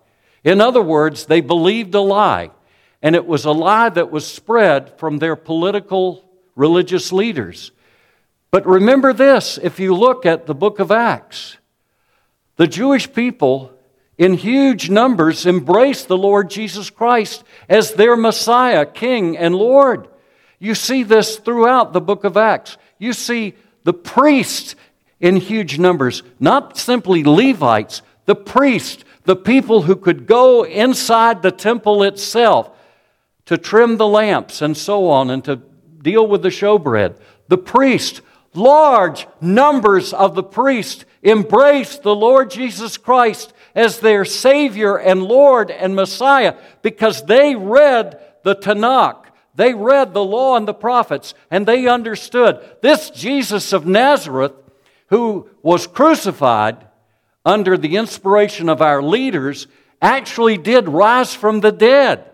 In 0.43 0.59
other 0.59 0.81
words, 0.81 1.25
they 1.25 1.41
believed 1.41 1.93
a 1.93 2.01
lie, 2.01 2.51
and 3.01 3.15
it 3.15 3.25
was 3.25 3.45
a 3.45 3.51
lie 3.51 3.89
that 3.89 4.11
was 4.11 4.25
spread 4.25 4.97
from 4.97 5.19
their 5.19 5.35
political 5.35 6.25
religious 6.55 7.11
leaders. 7.11 7.71
But 8.49 8.65
remember 8.65 9.13
this 9.13 9.59
if 9.61 9.79
you 9.79 9.95
look 9.95 10.25
at 10.25 10.45
the 10.45 10.55
book 10.55 10.79
of 10.79 10.91
Acts, 10.91 11.57
the 12.57 12.67
Jewish 12.67 13.11
people 13.11 13.71
in 14.17 14.33
huge 14.33 14.89
numbers 14.89 15.45
embraced 15.45 16.07
the 16.07 16.17
Lord 16.17 16.49
Jesus 16.49 16.89
Christ 16.89 17.43
as 17.69 17.93
their 17.93 18.15
Messiah, 18.15 18.85
King, 18.85 19.37
and 19.37 19.55
Lord. 19.55 20.07
You 20.59 20.75
see 20.75 21.03
this 21.03 21.37
throughout 21.37 21.93
the 21.93 22.01
book 22.01 22.23
of 22.23 22.37
Acts. 22.37 22.77
You 22.99 23.13
see 23.13 23.55
the 23.83 23.93
priests 23.93 24.75
in 25.21 25.37
huge 25.37 25.79
numbers, 25.79 26.23
not 26.39 26.77
simply 26.77 27.23
Levites, 27.23 28.01
the 28.25 28.35
priests, 28.35 29.05
the 29.23 29.35
people 29.35 29.83
who 29.83 29.95
could 29.95 30.25
go 30.25 30.63
inside 30.63 31.41
the 31.41 31.51
temple 31.51 32.03
itself 32.03 32.71
to 33.45 33.57
trim 33.57 33.97
the 33.97 34.07
lamps 34.07 34.61
and 34.61 34.75
so 34.75 35.09
on 35.09 35.29
and 35.29 35.45
to 35.45 35.57
deal 36.01 36.25
with 36.25 36.41
the 36.41 36.49
showbread. 36.49 37.15
The 37.47 37.57
priest, 37.57 38.21
large 38.53 39.27
numbers 39.39 40.11
of 40.13 40.35
the 40.35 40.43
priests 40.43 41.05
embraced 41.23 42.01
the 42.01 42.15
Lord 42.15 42.49
Jesus 42.49 42.97
Christ 42.97 43.53
as 43.75 43.99
their 43.99 44.25
Savior 44.25 44.97
and 44.97 45.23
Lord 45.23 45.69
and 45.69 45.95
Messiah 45.95 46.55
because 46.81 47.25
they 47.25 47.55
read 47.55 48.19
the 48.43 48.55
Tanakh. 48.55 49.25
They 49.53 49.73
read 49.73 50.13
the 50.13 50.23
law 50.23 50.55
and 50.55 50.67
the 50.67 50.73
prophets 50.73 51.33
and 51.51 51.67
they 51.67 51.87
understood 51.87 52.65
this 52.81 53.11
Jesus 53.11 53.73
of 53.73 53.85
Nazareth 53.85 54.53
who 55.11 55.47
was 55.61 55.85
crucified 55.87 56.87
under 57.45 57.77
the 57.77 57.97
inspiration 57.97 58.69
of 58.69 58.81
our 58.81 59.03
leaders, 59.03 59.67
actually 60.01 60.57
did 60.57 60.87
rise 60.87 61.35
from 61.35 61.59
the 61.59 61.71
dead. 61.71 62.25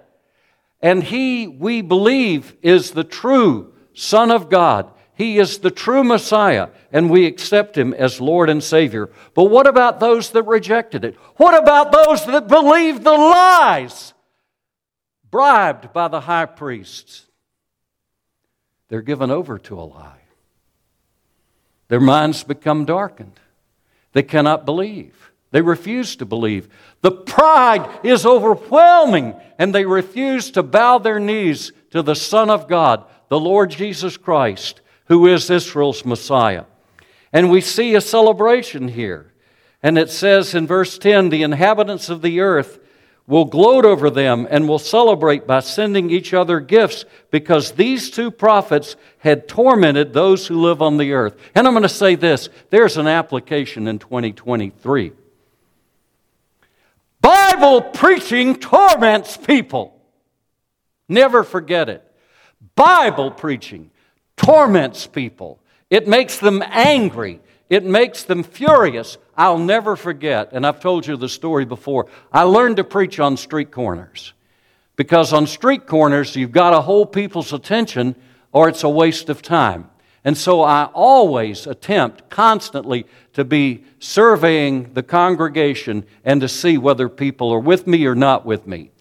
And 0.79 1.03
he, 1.03 1.47
we 1.47 1.81
believe, 1.81 2.55
is 2.61 2.91
the 2.91 3.03
true 3.03 3.73
Son 3.93 4.31
of 4.31 4.49
God. 4.49 4.91
He 5.15 5.39
is 5.39 5.57
the 5.57 5.71
true 5.71 6.03
Messiah, 6.03 6.69
and 6.91 7.09
we 7.09 7.25
accept 7.25 7.75
him 7.75 7.95
as 7.95 8.21
Lord 8.21 8.47
and 8.47 8.63
Savior. 8.63 9.09
But 9.33 9.45
what 9.45 9.65
about 9.65 9.99
those 9.99 10.29
that 10.31 10.43
rejected 10.43 11.03
it? 11.03 11.15
What 11.37 11.59
about 11.59 11.91
those 11.91 12.23
that 12.27 12.47
believed 12.47 13.03
the 13.03 13.11
lies 13.11 14.13
bribed 15.31 15.91
by 15.93 16.09
the 16.09 16.21
high 16.21 16.45
priests? 16.45 17.25
They're 18.89 19.01
given 19.01 19.31
over 19.31 19.57
to 19.57 19.79
a 19.79 19.81
lie. 19.81 20.26
Their 21.87 21.99
minds 21.99 22.43
become 22.43 22.85
darkened. 22.85 23.39
They 24.13 24.23
cannot 24.23 24.65
believe. 24.65 25.31
They 25.51 25.61
refuse 25.61 26.15
to 26.17 26.25
believe. 26.25 26.67
The 27.01 27.11
pride 27.11 27.87
is 28.03 28.25
overwhelming, 28.25 29.35
and 29.57 29.73
they 29.73 29.85
refuse 29.85 30.51
to 30.51 30.63
bow 30.63 30.97
their 30.97 31.19
knees 31.19 31.71
to 31.91 32.01
the 32.01 32.15
Son 32.15 32.49
of 32.49 32.67
God, 32.67 33.05
the 33.29 33.39
Lord 33.39 33.71
Jesus 33.71 34.17
Christ, 34.17 34.81
who 35.05 35.27
is 35.27 35.49
Israel's 35.49 36.03
Messiah. 36.03 36.65
And 37.31 37.49
we 37.49 37.61
see 37.61 37.95
a 37.95 38.01
celebration 38.01 38.89
here. 38.89 39.31
And 39.81 39.97
it 39.97 40.09
says 40.09 40.55
in 40.55 40.67
verse 40.67 40.97
10 40.97 41.29
the 41.29 41.43
inhabitants 41.43 42.09
of 42.09 42.21
the 42.21 42.41
earth 42.41 42.79
will 43.27 43.45
gloat 43.45 43.83
over 43.83 44.09
them 44.09 44.47
and 44.49 44.67
will 44.67 44.79
celebrate 44.79 45.45
by 45.45 45.59
sending 45.59 46.09
each 46.09 46.33
other 46.33 46.61
gifts 46.61 47.03
because 47.29 47.73
these 47.73 48.09
two 48.09 48.31
prophets 48.31 48.95
had 49.19 49.47
tormented 49.47 50.13
those 50.13 50.47
who 50.47 50.61
live 50.61 50.81
on 50.81 50.97
the 50.97 51.11
earth. 51.11 51.35
And 51.53 51.67
I'm 51.67 51.73
going 51.73 51.83
to 51.83 51.89
say 51.89 52.15
this 52.15 52.49
there's 52.69 52.97
an 52.97 53.07
application 53.07 53.87
in 53.87 53.99
2023. 53.99 55.11
Bible 57.19 57.81
preaching 57.81 58.55
torments 58.55 59.35
people. 59.35 59.93
Never 61.09 61.43
forget 61.43 61.89
it. 61.89 62.03
Bible 62.75 63.31
preaching 63.31 63.91
torments 64.37 65.05
people. 65.05 65.59
It 65.89 66.07
makes 66.07 66.37
them 66.37 66.63
angry. 66.65 67.41
It 67.69 67.83
makes 67.83 68.23
them 68.23 68.43
furious. 68.43 69.17
I'll 69.35 69.59
never 69.59 69.95
forget, 69.95 70.49
and 70.53 70.65
I've 70.65 70.79
told 70.79 71.05
you 71.05 71.17
the 71.17 71.29
story 71.29 71.65
before. 71.65 72.07
I 72.31 72.43
learned 72.43 72.77
to 72.77 72.83
preach 72.83 73.19
on 73.19 73.35
street 73.37 73.71
corners 73.71 74.33
because 74.95 75.33
on 75.33 75.47
street 75.47 75.85
corners, 75.85 76.35
you've 76.35 76.51
got 76.51 76.71
to 76.71 76.81
hold 76.81 77.11
people's 77.11 77.53
attention 77.53 78.15
or 78.51 78.69
it's 78.69 78.83
a 78.83 78.89
waste 78.89 79.29
of 79.29 79.41
time. 79.41 79.89
And 80.23 80.37
so 80.37 80.61
I 80.61 80.85
always 80.93 81.67
attempt 81.67 82.29
constantly 82.29 83.05
to 83.33 83.45
be 83.45 83.83
surveying 83.99 84.93
the 84.93 85.03
congregation 85.03 86.05
and 86.25 86.41
to 86.41 86.49
see 86.49 86.77
whether 86.77 87.07
people 87.09 87.51
are 87.53 87.59
with 87.59 87.85
me 87.85 88.05
or 88.05 88.15
not 88.15 88.45
with 88.45 88.65
me. 88.65 88.91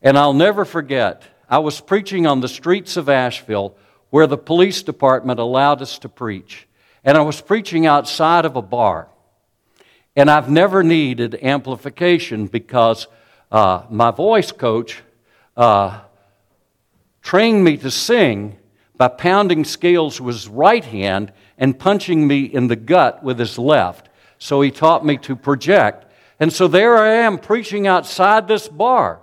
And 0.00 0.16
I'll 0.16 0.32
never 0.32 0.64
forget, 0.64 1.24
I 1.50 1.58
was 1.58 1.80
preaching 1.80 2.26
on 2.26 2.40
the 2.40 2.48
streets 2.48 2.96
of 2.96 3.08
Asheville 3.08 3.76
where 4.10 4.26
the 4.26 4.38
police 4.38 4.82
department 4.82 5.40
allowed 5.40 5.82
us 5.82 5.98
to 6.00 6.08
preach. 6.08 6.67
And 7.08 7.16
I 7.16 7.22
was 7.22 7.40
preaching 7.40 7.86
outside 7.86 8.44
of 8.44 8.54
a 8.54 8.60
bar. 8.60 9.08
And 10.14 10.30
I've 10.30 10.50
never 10.50 10.82
needed 10.82 11.38
amplification 11.42 12.48
because 12.48 13.06
uh, 13.50 13.84
my 13.88 14.10
voice 14.10 14.52
coach 14.52 15.00
uh, 15.56 16.00
trained 17.22 17.64
me 17.64 17.78
to 17.78 17.90
sing 17.90 18.58
by 18.98 19.08
pounding 19.08 19.64
scales 19.64 20.20
with 20.20 20.34
his 20.34 20.48
right 20.48 20.84
hand 20.84 21.32
and 21.56 21.78
punching 21.78 22.26
me 22.26 22.42
in 22.42 22.66
the 22.66 22.76
gut 22.76 23.24
with 23.24 23.38
his 23.38 23.58
left. 23.58 24.10
So 24.36 24.60
he 24.60 24.70
taught 24.70 25.02
me 25.02 25.16
to 25.16 25.34
project. 25.34 26.04
And 26.38 26.52
so 26.52 26.68
there 26.68 26.98
I 26.98 27.14
am 27.14 27.38
preaching 27.38 27.86
outside 27.86 28.48
this 28.48 28.68
bar. 28.68 29.22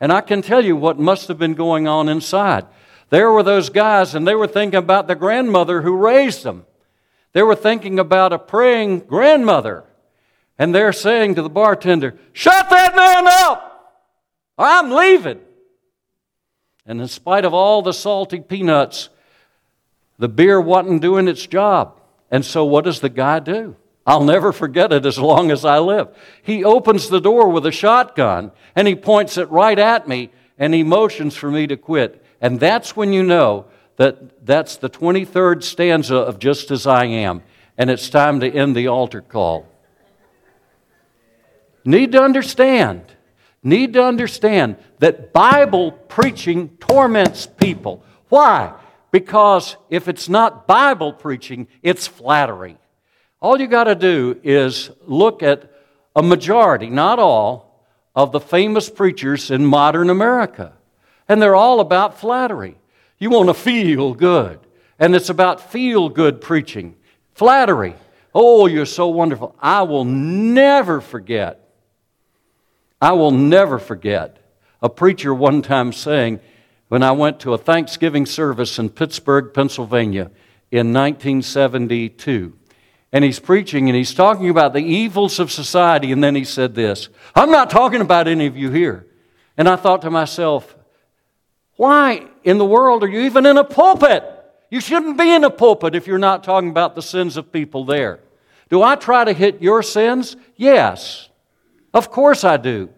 And 0.00 0.12
I 0.14 0.22
can 0.22 0.40
tell 0.40 0.64
you 0.64 0.76
what 0.76 0.98
must 0.98 1.28
have 1.28 1.38
been 1.38 1.52
going 1.52 1.86
on 1.86 2.08
inside. 2.08 2.64
There 3.10 3.30
were 3.30 3.42
those 3.42 3.68
guys, 3.68 4.14
and 4.14 4.26
they 4.26 4.34
were 4.34 4.46
thinking 4.46 4.78
about 4.78 5.08
the 5.08 5.14
grandmother 5.14 5.82
who 5.82 5.94
raised 5.94 6.42
them. 6.42 6.64
They 7.32 7.42
were 7.42 7.54
thinking 7.54 7.98
about 7.98 8.32
a 8.32 8.38
praying 8.38 9.00
grandmother. 9.00 9.84
And 10.58 10.74
they're 10.74 10.92
saying 10.92 11.36
to 11.36 11.42
the 11.42 11.48
bartender, 11.48 12.18
Shut 12.32 12.68
that 12.70 12.96
man 12.96 13.26
up! 13.26 13.68
I'm 14.58 14.90
leaving. 14.90 15.40
And 16.84 17.00
in 17.00 17.08
spite 17.08 17.44
of 17.44 17.54
all 17.54 17.82
the 17.82 17.92
salty 17.92 18.40
peanuts, 18.40 19.08
the 20.18 20.28
beer 20.28 20.60
wasn't 20.60 21.02
doing 21.02 21.28
its 21.28 21.46
job. 21.46 22.00
And 22.30 22.44
so, 22.44 22.64
what 22.64 22.84
does 22.84 23.00
the 23.00 23.08
guy 23.08 23.38
do? 23.38 23.76
I'll 24.06 24.24
never 24.24 24.52
forget 24.52 24.92
it 24.92 25.04
as 25.04 25.18
long 25.18 25.50
as 25.50 25.66
I 25.66 25.78
live. 25.78 26.08
He 26.42 26.64
opens 26.64 27.08
the 27.08 27.20
door 27.20 27.50
with 27.50 27.66
a 27.66 27.70
shotgun 27.70 28.52
and 28.74 28.88
he 28.88 28.94
points 28.94 29.36
it 29.36 29.50
right 29.50 29.78
at 29.78 30.08
me 30.08 30.30
and 30.58 30.72
he 30.72 30.82
motions 30.82 31.36
for 31.36 31.50
me 31.50 31.66
to 31.66 31.76
quit. 31.76 32.24
And 32.40 32.58
that's 32.58 32.96
when 32.96 33.12
you 33.12 33.22
know 33.22 33.66
that 33.98 34.46
that's 34.46 34.76
the 34.76 34.88
23rd 34.88 35.62
stanza 35.62 36.16
of 36.16 36.38
Just 36.38 36.70
As 36.70 36.86
I 36.86 37.04
Am, 37.04 37.42
and 37.76 37.90
it's 37.90 38.08
time 38.08 38.40
to 38.40 38.50
end 38.50 38.74
the 38.74 38.86
altar 38.86 39.20
call. 39.20 39.66
Need 41.84 42.12
to 42.12 42.22
understand, 42.22 43.02
need 43.62 43.92
to 43.94 44.04
understand 44.04 44.76
that 45.00 45.32
Bible 45.32 45.92
preaching 45.92 46.70
torments 46.78 47.46
people. 47.46 48.04
Why? 48.28 48.72
Because 49.10 49.76
if 49.90 50.06
it's 50.06 50.28
not 50.28 50.66
Bible 50.66 51.12
preaching, 51.12 51.66
it's 51.82 52.06
flattery. 52.06 52.78
All 53.40 53.60
you 53.60 53.66
got 53.66 53.84
to 53.84 53.94
do 53.94 54.38
is 54.42 54.90
look 55.06 55.42
at 55.42 55.72
a 56.14 56.22
majority, 56.22 56.88
not 56.88 57.18
all, 57.18 57.84
of 58.14 58.32
the 58.32 58.40
famous 58.40 58.90
preachers 58.90 59.50
in 59.50 59.64
modern 59.64 60.10
America. 60.10 60.72
And 61.28 61.40
they're 61.40 61.56
all 61.56 61.80
about 61.80 62.18
flattery. 62.18 62.76
You 63.18 63.30
want 63.30 63.48
to 63.48 63.54
feel 63.54 64.14
good. 64.14 64.60
And 64.98 65.14
it's 65.14 65.28
about 65.28 65.70
feel 65.70 66.08
good 66.08 66.40
preaching. 66.40 66.96
Flattery. 67.34 67.94
Oh, 68.34 68.66
you're 68.66 68.86
so 68.86 69.08
wonderful. 69.08 69.54
I 69.60 69.82
will 69.82 70.04
never 70.04 71.00
forget. 71.00 71.70
I 73.00 73.12
will 73.12 73.30
never 73.30 73.78
forget 73.78 74.38
a 74.82 74.88
preacher 74.88 75.34
one 75.34 75.62
time 75.62 75.92
saying, 75.92 76.40
when 76.88 77.02
I 77.02 77.12
went 77.12 77.40
to 77.40 77.52
a 77.52 77.58
Thanksgiving 77.58 78.26
service 78.26 78.78
in 78.78 78.88
Pittsburgh, 78.90 79.52
Pennsylvania 79.52 80.30
in 80.70 80.92
1972. 80.92 82.54
And 83.12 83.24
he's 83.24 83.40
preaching 83.40 83.88
and 83.88 83.96
he's 83.96 84.14
talking 84.14 84.50
about 84.50 84.72
the 84.72 84.80
evils 84.80 85.38
of 85.38 85.50
society. 85.50 86.12
And 86.12 86.22
then 86.22 86.34
he 86.34 86.44
said 86.44 86.74
this 86.74 87.08
I'm 87.34 87.50
not 87.50 87.70
talking 87.70 88.00
about 88.00 88.28
any 88.28 88.46
of 88.46 88.56
you 88.56 88.70
here. 88.70 89.06
And 89.56 89.68
I 89.68 89.76
thought 89.76 90.02
to 90.02 90.10
myself, 90.10 90.76
why 91.76 92.26
in 92.48 92.56
the 92.56 92.64
world 92.64 93.04
are 93.04 93.08
you 93.08 93.20
even 93.20 93.44
in 93.44 93.58
a 93.58 93.64
pulpit? 93.64 94.24
You 94.70 94.80
shouldn't 94.80 95.18
be 95.18 95.34
in 95.34 95.44
a 95.44 95.50
pulpit 95.50 95.94
if 95.94 96.06
you're 96.06 96.16
not 96.16 96.42
talking 96.42 96.70
about 96.70 96.94
the 96.94 97.02
sins 97.02 97.36
of 97.36 97.52
people 97.52 97.84
there. 97.84 98.20
Do 98.70 98.82
I 98.82 98.96
try 98.96 99.24
to 99.24 99.34
hit 99.34 99.60
your 99.60 99.82
sins? 99.82 100.34
Yes. 100.56 101.28
Of 101.92 102.10
course 102.10 102.44
I 102.44 102.56
do. 102.56 102.88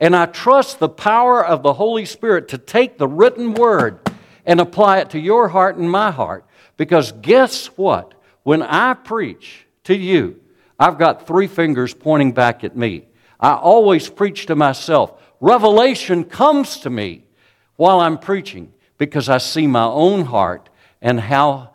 And 0.00 0.16
I 0.16 0.26
trust 0.26 0.80
the 0.80 0.88
power 0.88 1.44
of 1.44 1.62
the 1.62 1.74
Holy 1.74 2.04
Spirit 2.04 2.48
to 2.48 2.58
take 2.58 2.98
the 2.98 3.06
written 3.06 3.54
word 3.54 4.00
and 4.44 4.60
apply 4.60 4.98
it 4.98 5.10
to 5.10 5.20
your 5.20 5.48
heart 5.48 5.76
and 5.76 5.88
my 5.88 6.10
heart. 6.10 6.44
Because 6.76 7.12
guess 7.12 7.66
what? 7.76 8.12
When 8.42 8.60
I 8.60 8.94
preach 8.94 9.66
to 9.84 9.96
you, 9.96 10.40
I've 10.80 10.98
got 10.98 11.28
three 11.28 11.46
fingers 11.46 11.94
pointing 11.94 12.32
back 12.32 12.64
at 12.64 12.76
me. 12.76 13.04
I 13.38 13.54
always 13.54 14.08
preach 14.10 14.46
to 14.46 14.56
myself. 14.56 15.12
Revelation 15.40 16.24
comes 16.24 16.78
to 16.78 16.90
me 16.90 17.22
while 17.76 18.00
I'm 18.00 18.18
preaching 18.18 18.72
because 18.98 19.28
I 19.28 19.38
see 19.38 19.66
my 19.66 19.84
own 19.84 20.24
heart 20.24 20.68
and 21.00 21.20
how 21.20 21.70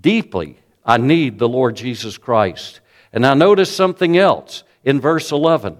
deeply 0.00 0.58
I 0.84 0.98
need 0.98 1.38
the 1.38 1.48
Lord 1.48 1.76
Jesus 1.76 2.18
Christ. 2.18 2.80
And 3.12 3.26
I 3.26 3.34
notice 3.34 3.74
something 3.74 4.16
else 4.16 4.64
in 4.84 5.00
verse 5.00 5.32
11. 5.32 5.76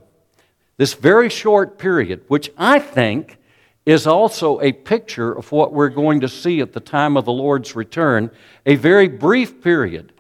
This 0.77 0.95
very 0.95 1.29
short 1.29 1.79
period, 1.79 2.25
which 2.29 2.51
I 2.57 2.79
think 2.79 3.39
is 3.85 4.07
also 4.07 4.61
a 4.61 4.73
picture 4.73 5.33
of 5.33 5.51
what 5.51 5.73
we're 5.73 5.89
going 5.89 6.21
to 6.21 6.29
see 6.29 6.61
at 6.61 6.73
the 6.73 6.81
time 6.81 7.17
of 7.17 7.25
the 7.25 7.33
Lord's 7.33 7.75
return, 7.75 8.31
a 8.65 8.77
very 8.77 9.09
brief 9.09 9.61
period, 9.61 10.13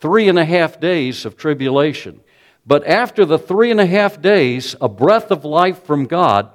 three 0.00 0.28
and 0.28 0.38
a 0.38 0.44
half 0.44 0.80
days 0.80 1.24
of 1.24 1.36
tribulation. 1.36 2.20
But 2.66 2.86
after 2.86 3.24
the 3.24 3.38
three 3.38 3.70
and 3.70 3.80
a 3.80 3.86
half 3.86 4.20
days, 4.20 4.76
a 4.80 4.88
breath 4.88 5.30
of 5.30 5.44
life 5.44 5.84
from 5.84 6.04
God 6.04 6.50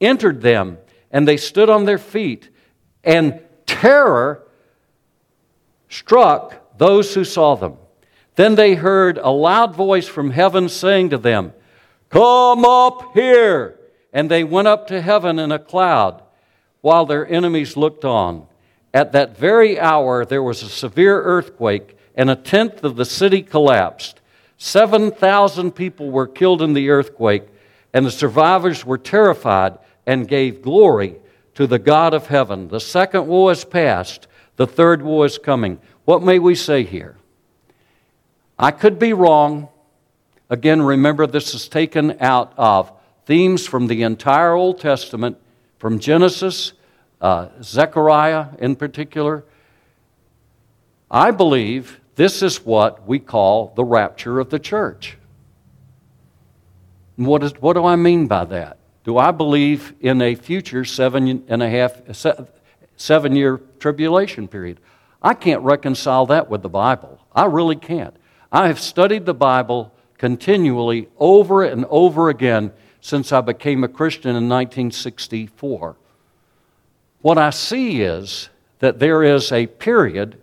entered 0.00 0.40
them 0.40 0.78
and 1.10 1.26
they 1.26 1.36
stood 1.36 1.68
on 1.68 1.84
their 1.84 1.98
feet, 1.98 2.50
and 3.06 3.40
terror 3.64 4.42
struck 5.88 6.76
those 6.76 7.14
who 7.14 7.24
saw 7.24 7.54
them. 7.54 7.76
Then 8.34 8.56
they 8.56 8.74
heard 8.74 9.16
a 9.16 9.30
loud 9.30 9.74
voice 9.74 10.08
from 10.08 10.32
heaven 10.32 10.68
saying 10.68 11.10
to 11.10 11.18
them, 11.18 11.54
Come 12.10 12.64
up 12.64 13.14
here! 13.14 13.78
And 14.12 14.30
they 14.30 14.44
went 14.44 14.68
up 14.68 14.88
to 14.88 15.00
heaven 15.00 15.38
in 15.38 15.52
a 15.52 15.58
cloud 15.58 16.22
while 16.80 17.06
their 17.06 17.26
enemies 17.26 17.76
looked 17.76 18.04
on. 18.04 18.46
At 18.92 19.12
that 19.12 19.36
very 19.36 19.78
hour, 19.78 20.24
there 20.24 20.42
was 20.42 20.62
a 20.62 20.68
severe 20.68 21.22
earthquake, 21.22 21.96
and 22.14 22.30
a 22.30 22.36
tenth 22.36 22.82
of 22.82 22.96
the 22.96 23.04
city 23.04 23.42
collapsed. 23.42 24.20
7,000 24.58 25.72
people 25.72 26.10
were 26.10 26.26
killed 26.26 26.62
in 26.62 26.72
the 26.72 26.88
earthquake, 26.88 27.44
and 27.92 28.06
the 28.06 28.10
survivors 28.10 28.86
were 28.86 28.98
terrified 28.98 29.78
and 30.06 30.28
gave 30.28 30.62
glory 30.62 31.16
to 31.56 31.66
the 31.66 31.78
God 31.78 32.14
of 32.14 32.28
heaven. 32.28 32.68
The 32.68 32.80
second 32.80 33.26
war 33.26 33.50
is 33.50 33.64
past, 33.64 34.28
the 34.56 34.66
third 34.66 35.02
war 35.02 35.26
is 35.26 35.38
coming. 35.38 35.80
What 36.04 36.22
may 36.22 36.38
we 36.38 36.54
say 36.54 36.84
here? 36.84 37.16
I 38.58 38.70
could 38.70 38.98
be 38.98 39.12
wrong. 39.12 39.68
Again, 40.48 40.80
remember 40.80 41.26
this 41.26 41.52
is 41.54 41.66
taken 41.66 42.16
out 42.20 42.52
of 42.56 42.92
themes 43.24 43.66
from 43.66 43.88
the 43.88 44.02
entire 44.02 44.52
Old 44.52 44.80
Testament, 44.80 45.36
from 45.78 45.98
Genesis, 45.98 46.72
uh, 47.20 47.48
Zechariah 47.62 48.48
in 48.58 48.76
particular. 48.76 49.44
I 51.10 51.32
believe 51.32 52.00
This 52.16 52.42
is 52.42 52.64
what 52.64 53.06
we 53.06 53.18
call 53.18 53.74
the 53.76 53.84
rapture 53.84 54.40
of 54.40 54.48
the 54.48 54.58
church. 54.58 55.18
What, 57.16 57.42
is, 57.44 57.52
what 57.60 57.74
do 57.74 57.84
I 57.84 57.96
mean 57.96 58.26
by 58.26 58.46
that? 58.46 58.78
Do 59.06 59.18
I 59.18 59.30
believe 59.30 59.94
in 60.00 60.20
a 60.20 60.34
future 60.34 60.84
seven 60.84 61.44
and 61.46 61.62
a 61.62 61.70
half, 61.70 62.02
seven 62.96 63.36
year 63.36 63.60
tribulation 63.78 64.48
period? 64.48 64.80
I 65.22 65.32
can't 65.32 65.62
reconcile 65.62 66.26
that 66.26 66.50
with 66.50 66.62
the 66.62 66.68
Bible. 66.68 67.20
I 67.32 67.44
really 67.44 67.76
can't. 67.76 68.16
I 68.50 68.66
have 68.66 68.80
studied 68.80 69.24
the 69.24 69.32
Bible 69.32 69.94
continually 70.18 71.08
over 71.18 71.62
and 71.62 71.84
over 71.88 72.30
again 72.30 72.72
since 73.00 73.30
I 73.30 73.42
became 73.42 73.84
a 73.84 73.88
Christian 73.88 74.30
in 74.30 74.48
1964. 74.48 75.94
What 77.22 77.38
I 77.38 77.50
see 77.50 78.02
is 78.02 78.48
that 78.80 78.98
there 78.98 79.22
is 79.22 79.52
a 79.52 79.68
period 79.68 80.36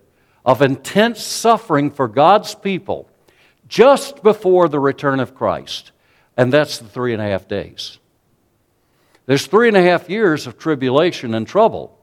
of 0.45 0.61
intense 0.61 1.21
suffering 1.21 1.91
for 1.91 2.07
God's 2.07 2.55
people 2.55 3.09
just 3.67 4.23
before 4.23 4.69
the 4.69 4.79
return 4.79 5.19
of 5.19 5.35
Christ, 5.35 5.91
and 6.37 6.53
that's 6.53 6.77
the 6.77 6.87
three 6.87 7.11
and 7.11 7.21
a 7.21 7.25
half 7.25 7.45
days. 7.49 7.99
There's 9.25 9.47
three 9.47 9.67
and 9.67 9.77
a 9.77 9.81
half 9.81 10.09
years 10.09 10.47
of 10.47 10.57
tribulation 10.57 11.33
and 11.33 11.47
trouble. 11.47 11.97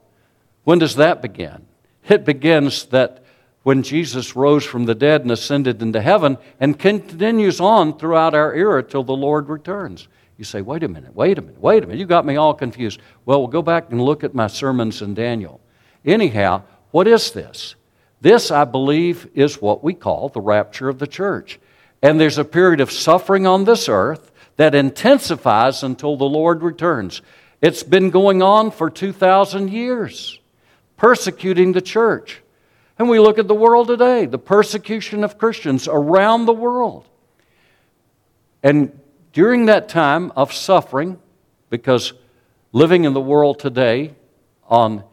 When 0.63 0.79
does 0.79 0.95
that 0.95 1.21
begin? 1.21 1.65
It 2.07 2.25
begins 2.25 2.85
that 2.85 3.23
when 3.63 3.83
Jesus 3.83 4.35
rose 4.35 4.65
from 4.65 4.85
the 4.85 4.95
dead 4.95 5.21
and 5.21 5.31
ascended 5.31 5.81
into 5.81 6.01
heaven 6.01 6.37
and 6.59 6.79
continues 6.79 7.59
on 7.59 7.97
throughout 7.97 8.33
our 8.33 8.53
era 8.53 8.81
till 8.81 9.03
the 9.03 9.15
Lord 9.15 9.49
returns. 9.49 10.07
You 10.37 10.45
say, 10.45 10.61
wait 10.61 10.81
a 10.81 10.87
minute, 10.87 11.15
wait 11.15 11.37
a 11.37 11.41
minute, 11.41 11.61
wait 11.61 11.83
a 11.83 11.87
minute. 11.87 11.99
You 11.99 12.07
got 12.07 12.25
me 12.25 12.35
all 12.35 12.55
confused. 12.55 12.99
Well, 13.25 13.39
we'll 13.39 13.47
go 13.49 13.61
back 13.61 13.91
and 13.91 14.01
look 14.01 14.23
at 14.23 14.33
my 14.33 14.47
sermons 14.47 15.03
in 15.03 15.13
Daniel. 15.13 15.61
Anyhow, 16.03 16.63
what 16.89 17.07
is 17.07 17.31
this? 17.31 17.75
This, 18.21 18.49
I 18.49 18.65
believe, 18.65 19.29
is 19.35 19.61
what 19.61 19.83
we 19.83 19.93
call 19.93 20.29
the 20.29 20.41
rapture 20.41 20.89
of 20.89 20.97
the 20.97 21.07
church. 21.07 21.59
And 22.01 22.19
there's 22.19 22.39
a 22.39 22.45
period 22.45 22.81
of 22.81 22.91
suffering 22.91 23.45
on 23.45 23.65
this 23.65 23.87
earth 23.87 24.30
that 24.57 24.75
intensifies 24.75 25.83
until 25.83 26.17
the 26.17 26.25
Lord 26.25 26.61
returns. 26.61 27.21
It's 27.61 27.83
been 27.83 28.09
going 28.09 28.41
on 28.41 28.71
for 28.71 28.89
2,000 28.89 29.69
years, 29.69 30.39
persecuting 30.97 31.71
the 31.73 31.81
church. 31.81 32.41
And 32.97 33.09
we 33.09 33.19
look 33.19 33.39
at 33.39 33.47
the 33.47 33.55
world 33.55 33.87
today, 33.87 34.25
the 34.25 34.37
persecution 34.37 35.23
of 35.23 35.37
Christians 35.37 35.87
around 35.87 36.45
the 36.45 36.53
world. 36.53 37.07
And 38.63 38.99
during 39.33 39.65
that 39.65 39.89
time 39.89 40.31
of 40.35 40.53
suffering, 40.53 41.19
because 41.69 42.13
living 42.71 43.05
in 43.05 43.13
the 43.13 43.21
world 43.21 43.59
today 43.59 44.13
on 44.67 45.03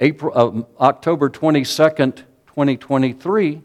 April, 0.00 0.66
uh, 0.78 0.82
October 0.82 1.28
22nd, 1.28 2.16
2023, 2.46 3.62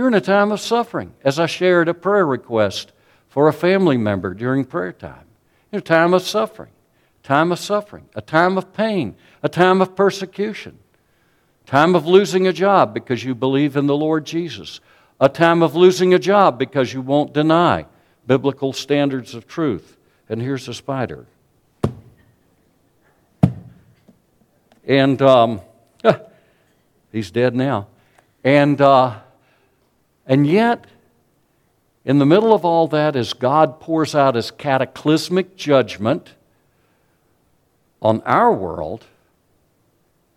you're 0.00 0.08
in 0.08 0.14
a 0.14 0.20
time 0.22 0.50
of 0.50 0.58
suffering. 0.58 1.12
As 1.22 1.38
I 1.38 1.44
shared 1.44 1.86
a 1.86 1.92
prayer 1.92 2.24
request 2.24 2.90
for 3.28 3.48
a 3.48 3.52
family 3.52 3.98
member 3.98 4.32
during 4.32 4.64
prayer 4.64 4.94
time. 4.94 5.26
A 5.74 5.82
time 5.82 6.14
of 6.14 6.22
suffering, 6.22 6.70
time 7.22 7.52
of 7.52 7.58
suffering, 7.58 8.08
a 8.14 8.22
time 8.22 8.56
of 8.56 8.72
pain, 8.72 9.14
a 9.42 9.48
time 9.50 9.82
of 9.82 9.94
persecution, 9.94 10.78
time 11.66 11.94
of 11.94 12.06
losing 12.06 12.46
a 12.46 12.52
job 12.54 12.94
because 12.94 13.22
you 13.22 13.34
believe 13.34 13.76
in 13.76 13.88
the 13.88 13.94
Lord 13.94 14.24
Jesus, 14.24 14.80
a 15.20 15.28
time 15.28 15.62
of 15.62 15.76
losing 15.76 16.14
a 16.14 16.18
job 16.18 16.58
because 16.58 16.94
you 16.94 17.02
won't 17.02 17.34
deny 17.34 17.84
biblical 18.26 18.72
standards 18.72 19.34
of 19.34 19.46
truth. 19.46 19.98
And 20.30 20.40
here's 20.40 20.66
a 20.66 20.72
spider. 20.72 21.26
And 24.86 25.20
um, 25.20 25.60
he's 27.12 27.30
dead 27.30 27.54
now. 27.54 27.88
And, 28.42 28.80
uh, 28.80 29.18
and 30.30 30.46
yet, 30.46 30.86
in 32.04 32.20
the 32.20 32.24
middle 32.24 32.54
of 32.54 32.64
all 32.64 32.86
that, 32.86 33.16
as 33.16 33.32
God 33.32 33.80
pours 33.80 34.14
out 34.14 34.36
his 34.36 34.52
cataclysmic 34.52 35.56
judgment 35.56 36.34
on 38.00 38.22
our 38.22 38.52
world, 38.52 39.06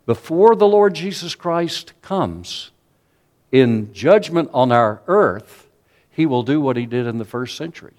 before 0.08 0.56
the 0.56 0.68
Lord 0.68 0.96
Jesus 0.96 1.36
Christ 1.36 1.94
comes 2.02 2.72
in 3.52 3.94
judgment 3.94 4.50
on 4.52 4.72
our 4.72 5.04
earth, 5.06 5.68
he 6.10 6.26
will 6.26 6.42
do 6.42 6.60
what 6.60 6.76
he 6.76 6.88
did 6.88 7.06
in 7.06 7.20
the 7.20 7.24
first 7.24 7.56
century. 7.56 7.94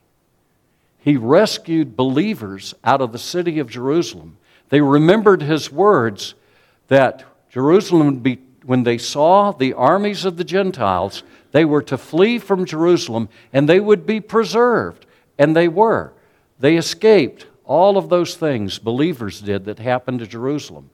He 0.98 1.16
rescued 1.16 1.96
believers 1.96 2.74
out 2.82 3.00
of 3.02 3.12
the 3.12 3.18
city 3.20 3.60
of 3.60 3.70
Jerusalem. 3.70 4.38
They 4.68 4.80
remembered 4.80 5.42
his 5.42 5.70
words 5.70 6.34
that 6.88 7.22
Jerusalem 7.50 8.06
would 8.06 8.22
be, 8.24 8.38
when 8.64 8.82
they 8.82 8.98
saw 8.98 9.52
the 9.52 9.74
armies 9.74 10.24
of 10.24 10.38
the 10.38 10.44
Gentiles, 10.44 11.22
they 11.54 11.64
were 11.64 11.82
to 11.82 11.96
flee 11.96 12.40
from 12.40 12.64
Jerusalem 12.64 13.28
and 13.52 13.68
they 13.68 13.78
would 13.78 14.04
be 14.04 14.20
preserved. 14.20 15.06
And 15.38 15.54
they 15.54 15.68
were. 15.68 16.12
They 16.58 16.76
escaped 16.76 17.46
all 17.64 17.96
of 17.96 18.08
those 18.08 18.34
things 18.34 18.80
believers 18.80 19.40
did 19.40 19.64
that 19.66 19.78
happened 19.78 20.18
to 20.18 20.26
Jerusalem. 20.26 20.90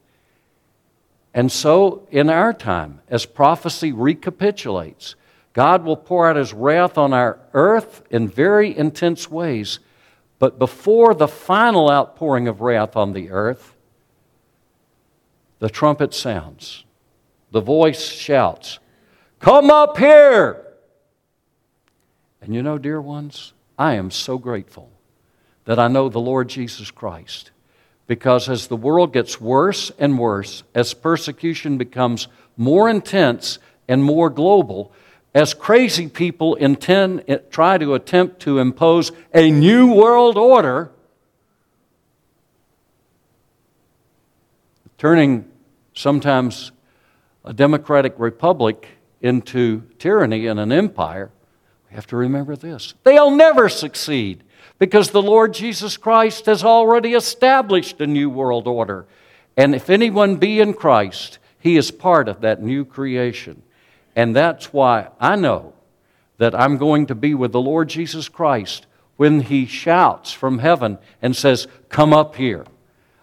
And 1.32 1.50
so, 1.50 2.06
in 2.10 2.28
our 2.28 2.52
time, 2.52 3.00
as 3.08 3.24
prophecy 3.24 3.90
recapitulates, 3.90 5.14
God 5.54 5.82
will 5.82 5.96
pour 5.96 6.28
out 6.28 6.36
his 6.36 6.52
wrath 6.52 6.98
on 6.98 7.14
our 7.14 7.38
earth 7.54 8.02
in 8.10 8.28
very 8.28 8.76
intense 8.76 9.30
ways. 9.30 9.78
But 10.38 10.58
before 10.58 11.14
the 11.14 11.28
final 11.28 11.90
outpouring 11.90 12.48
of 12.48 12.60
wrath 12.60 12.96
on 12.96 13.14
the 13.14 13.30
earth, 13.30 13.74
the 15.58 15.70
trumpet 15.70 16.12
sounds, 16.12 16.84
the 17.50 17.62
voice 17.62 18.10
shouts, 18.10 18.78
Come 19.40 19.70
up 19.70 19.96
here. 19.96 20.66
And 22.42 22.54
you 22.54 22.62
know, 22.62 22.76
dear 22.76 23.00
ones, 23.00 23.54
I 23.78 23.94
am 23.94 24.10
so 24.10 24.36
grateful 24.36 24.90
that 25.64 25.78
I 25.78 25.88
know 25.88 26.10
the 26.10 26.20
Lord 26.20 26.48
Jesus 26.48 26.90
Christ. 26.90 27.50
Because 28.06 28.50
as 28.50 28.66
the 28.66 28.76
world 28.76 29.14
gets 29.14 29.40
worse 29.40 29.90
and 29.98 30.18
worse, 30.18 30.62
as 30.74 30.92
persecution 30.92 31.78
becomes 31.78 32.28
more 32.56 32.90
intense 32.90 33.58
and 33.88 34.04
more 34.04 34.28
global, 34.28 34.92
as 35.34 35.54
crazy 35.54 36.08
people 36.08 36.54
intend, 36.56 37.24
try 37.50 37.78
to 37.78 37.94
attempt 37.94 38.40
to 38.40 38.58
impose 38.58 39.10
a 39.32 39.50
new 39.50 39.94
world 39.94 40.36
order, 40.36 40.90
turning 44.98 45.48
sometimes 45.94 46.72
a 47.44 47.54
democratic 47.54 48.14
republic 48.18 48.86
into 49.20 49.82
tyranny 49.98 50.46
and 50.46 50.58
an 50.58 50.72
empire, 50.72 51.30
we 51.88 51.96
have 51.96 52.06
to 52.08 52.16
remember 52.16 52.56
this. 52.56 52.94
They'll 53.04 53.30
never 53.30 53.68
succeed 53.68 54.44
because 54.78 55.10
the 55.10 55.22
Lord 55.22 55.52
Jesus 55.52 55.96
Christ 55.96 56.46
has 56.46 56.64
already 56.64 57.14
established 57.14 58.00
a 58.00 58.06
new 58.06 58.30
world 58.30 58.66
order. 58.66 59.06
And 59.56 59.74
if 59.74 59.90
anyone 59.90 60.36
be 60.36 60.60
in 60.60 60.72
Christ, 60.72 61.38
he 61.58 61.76
is 61.76 61.90
part 61.90 62.28
of 62.28 62.40
that 62.40 62.62
new 62.62 62.84
creation. 62.84 63.62
And 64.16 64.34
that's 64.34 64.72
why 64.72 65.08
I 65.20 65.36
know 65.36 65.74
that 66.38 66.54
I'm 66.54 66.78
going 66.78 67.06
to 67.06 67.14
be 67.14 67.34
with 67.34 67.52
the 67.52 67.60
Lord 67.60 67.88
Jesus 67.88 68.28
Christ 68.28 68.86
when 69.16 69.42
he 69.42 69.66
shouts 69.66 70.32
from 70.32 70.60
heaven 70.60 70.98
and 71.20 71.36
says, 71.36 71.68
Come 71.90 72.14
up 72.14 72.36
here. 72.36 72.64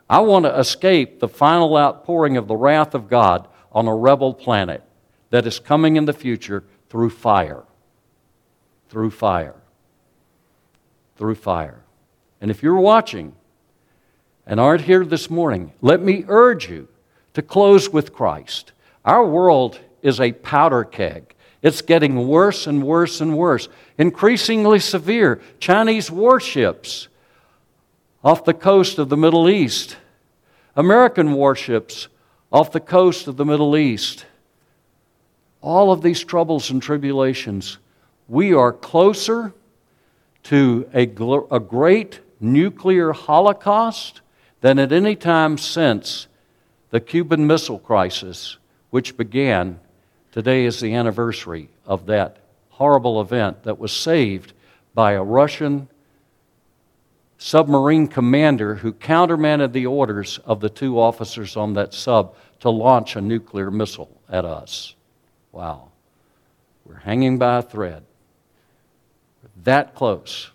I 0.09 0.19
want 0.19 0.45
to 0.45 0.57
escape 0.57 1.19
the 1.19 1.27
final 1.27 1.75
outpouring 1.75 2.37
of 2.37 2.47
the 2.47 2.55
wrath 2.55 2.93
of 2.93 3.09
God 3.09 3.47
on 3.71 3.87
a 3.87 3.95
rebel 3.95 4.33
planet 4.33 4.83
that 5.29 5.45
is 5.45 5.59
coming 5.59 5.95
in 5.95 6.05
the 6.05 6.13
future 6.13 6.63
through 6.89 7.09
fire. 7.09 7.63
Through 8.89 9.11
fire. 9.11 9.55
Through 11.17 11.35
fire. 11.35 11.81
And 12.39 12.51
if 12.51 12.63
you're 12.63 12.79
watching 12.79 13.35
and 14.45 14.59
aren't 14.59 14.81
here 14.81 15.03
this 15.03 15.29
morning, 15.29 15.73
let 15.81 16.01
me 16.01 16.23
urge 16.27 16.69
you 16.69 16.87
to 17.33 17.41
close 17.41 17.89
with 17.89 18.13
Christ. 18.13 18.71
Our 19.03 19.25
world 19.25 19.79
is 20.01 20.19
a 20.19 20.31
powder 20.31 20.83
keg. 20.83 21.33
It's 21.61 21.81
getting 21.81 22.27
worse 22.27 22.67
and 22.67 22.83
worse 22.83 23.19
and 23.19 23.37
worse, 23.37 23.67
increasingly 23.97 24.79
severe. 24.79 25.41
Chinese 25.59 26.11
warships 26.11 27.07
off 28.23 28.45
the 28.45 28.53
coast 28.53 28.99
of 28.99 29.09
the 29.09 29.17
Middle 29.17 29.49
East, 29.49 29.97
American 30.75 31.33
warships 31.33 32.07
off 32.51 32.71
the 32.71 32.79
coast 32.79 33.27
of 33.27 33.37
the 33.37 33.45
Middle 33.45 33.75
East 33.75 34.25
all 35.61 35.91
of 35.91 36.01
these 36.01 36.23
troubles 36.23 36.69
and 36.69 36.81
tribulations, 36.81 37.77
we 38.27 38.53
are 38.53 38.71
closer 38.71 39.53
to 40.43 40.89
a, 40.93 41.07
gl- 41.07 41.47
a 41.51 41.59
great 41.59 42.19
nuclear 42.39 43.11
holocaust 43.11 44.21
than 44.61 44.79
at 44.79 44.91
any 44.91 45.15
time 45.15 45.57
since 45.57 46.27
the 46.89 46.99
Cuban 46.99 47.47
Missile 47.47 47.79
Crisis, 47.79 48.57
which 48.89 49.17
began. 49.17 49.79
Today 50.31 50.65
is 50.65 50.79
the 50.79 50.93
anniversary 50.93 51.69
of 51.85 52.05
that 52.05 52.37
horrible 52.69 53.19
event 53.19 53.63
that 53.63 53.79
was 53.79 53.91
saved 53.91 54.53
by 54.93 55.13
a 55.13 55.23
Russian 55.23 55.87
submarine 57.37 58.07
commander 58.07 58.75
who 58.75 58.93
countermanded 58.93 59.73
the 59.73 59.85
orders 59.85 60.39
of 60.45 60.59
the 60.59 60.69
two 60.69 60.99
officers 60.99 61.57
on 61.57 61.73
that 61.73 61.93
sub 61.93 62.35
to 62.59 62.69
launch 62.69 63.15
a 63.15 63.21
nuclear 63.21 63.71
missile 63.71 64.09
at 64.29 64.45
us. 64.45 64.95
Wow. 65.57 65.89
We're 66.85 66.99
hanging 66.99 67.39
by 67.39 67.57
a 67.57 67.61
thread. 67.63 68.03
That 69.63 69.95
close. 69.95 70.51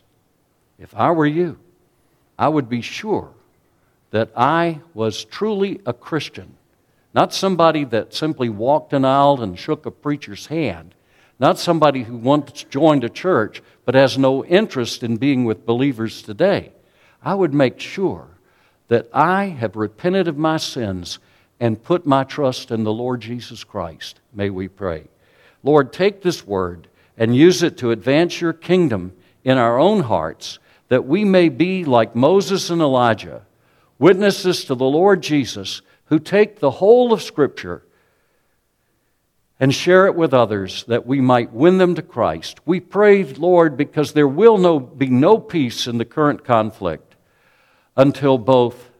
If 0.79 0.95
I 0.95 1.11
were 1.11 1.27
you, 1.27 1.59
I 2.39 2.49
would 2.49 2.69
be 2.69 2.83
sure 2.83 3.33
that 4.13 4.31
I 4.37 4.79
was 4.95 5.25
truly 5.25 5.81
a 5.85 5.93
Christian, 5.93 6.55
not 7.13 7.35
somebody 7.35 7.83
that 7.83 8.15
simply 8.15 8.49
walked 8.49 8.93
an 8.93 9.05
aisle 9.05 9.43
and 9.43 9.59
shook 9.59 9.87
a 9.87 9.91
preacher's 9.91 10.47
hand, 10.47 10.95
not 11.41 11.59
somebody 11.59 12.05
who 12.05 12.17
once 12.17 12.65
joined 12.71 13.03
a 13.03 13.09
church 13.09 13.61
but 13.85 13.97
has 13.97 14.17
no 14.17 14.45
interest 14.45 15.03
in 15.03 15.17
being 15.17 15.45
with 15.45 15.67
believers 15.67 16.23
today. 16.23 16.71
I 17.21 17.35
would 17.35 17.53
make 17.53 17.81
sure 17.81 18.29
that 18.87 19.09
I 19.13 19.47
have 19.47 19.75
repented 19.75 20.29
of 20.29 20.39
my 20.39 20.59
sins 20.59 21.19
and 21.63 21.81
put 21.81 22.05
my 22.05 22.25
trust 22.25 22.73
in 22.73 22.83
the 22.83 22.93
Lord 22.93 23.21
Jesus 23.21 23.63
Christ. 23.63 24.19
May 24.35 24.51
we 24.51 24.67
pray. 24.67 25.05
Lord, 25.63 25.93
take 25.93 26.21
this 26.21 26.45
word 26.45 26.89
and 27.17 27.37
use 27.37 27.63
it 27.63 27.79
to 27.79 27.93
advance 27.93 28.41
your 28.41 28.53
kingdom 28.53 29.13
in 29.45 29.59
our 29.59 29.79
own 29.79 30.01
hearts, 30.01 30.59
that 30.89 31.07
we 31.07 31.25
may 31.25 31.49
be 31.49 31.85
like 31.85 32.17
Moses 32.17 32.69
and 32.69 32.83
Elijah, 32.83 33.47
witnesses 33.97 34.65
to 34.65 34.75
the 34.75 34.85
Lord 34.85 35.23
Jesus, 35.23 35.83
who 36.07 36.19
take 36.19 36.59
the 36.59 36.73
whole 36.73 37.13
of 37.13 37.23
Scripture 37.23 37.85
and 39.61 39.73
share 39.73 40.07
it 40.07 40.17
with 40.17 40.35
others 40.35 40.83
that 40.89 41.07
we 41.07 41.21
might 41.21 41.53
win 41.53 41.79
them 41.79 41.95
to 41.95 42.03
Christ. 42.03 42.59
We 42.67 42.81
pray, 42.81 43.23
Lord, 43.23 43.77
because 43.77 44.15
there 44.15 44.27
will 44.27 44.59
no, 44.59 44.81
be 44.81 45.07
no 45.07 45.39
peace 45.39 45.87
in 45.87 45.99
the 45.99 46.05
current 46.05 46.43
conflict 46.43 47.15
until 47.97 48.37
both, 48.37 48.91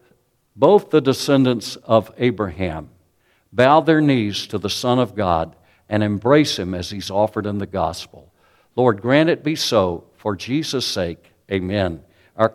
both 0.55 0.89
the 0.89 1.01
descendants 1.01 1.75
of 1.77 2.11
Abraham 2.17 2.89
bow 3.51 3.81
their 3.81 4.01
knees 4.01 4.47
to 4.47 4.57
the 4.57 4.69
Son 4.69 4.99
of 4.99 5.15
God 5.15 5.55
and 5.89 6.03
embrace 6.03 6.57
him 6.57 6.73
as 6.73 6.89
he's 6.89 7.11
offered 7.11 7.45
in 7.45 7.59
the 7.59 7.67
gospel. 7.67 8.33
Lord, 8.75 9.01
grant 9.01 9.29
it 9.29 9.43
be 9.43 9.55
so 9.55 10.05
for 10.15 10.35
Jesus' 10.35 10.85
sake. 10.85 11.31
Amen. 11.51 12.03
Our 12.35 12.49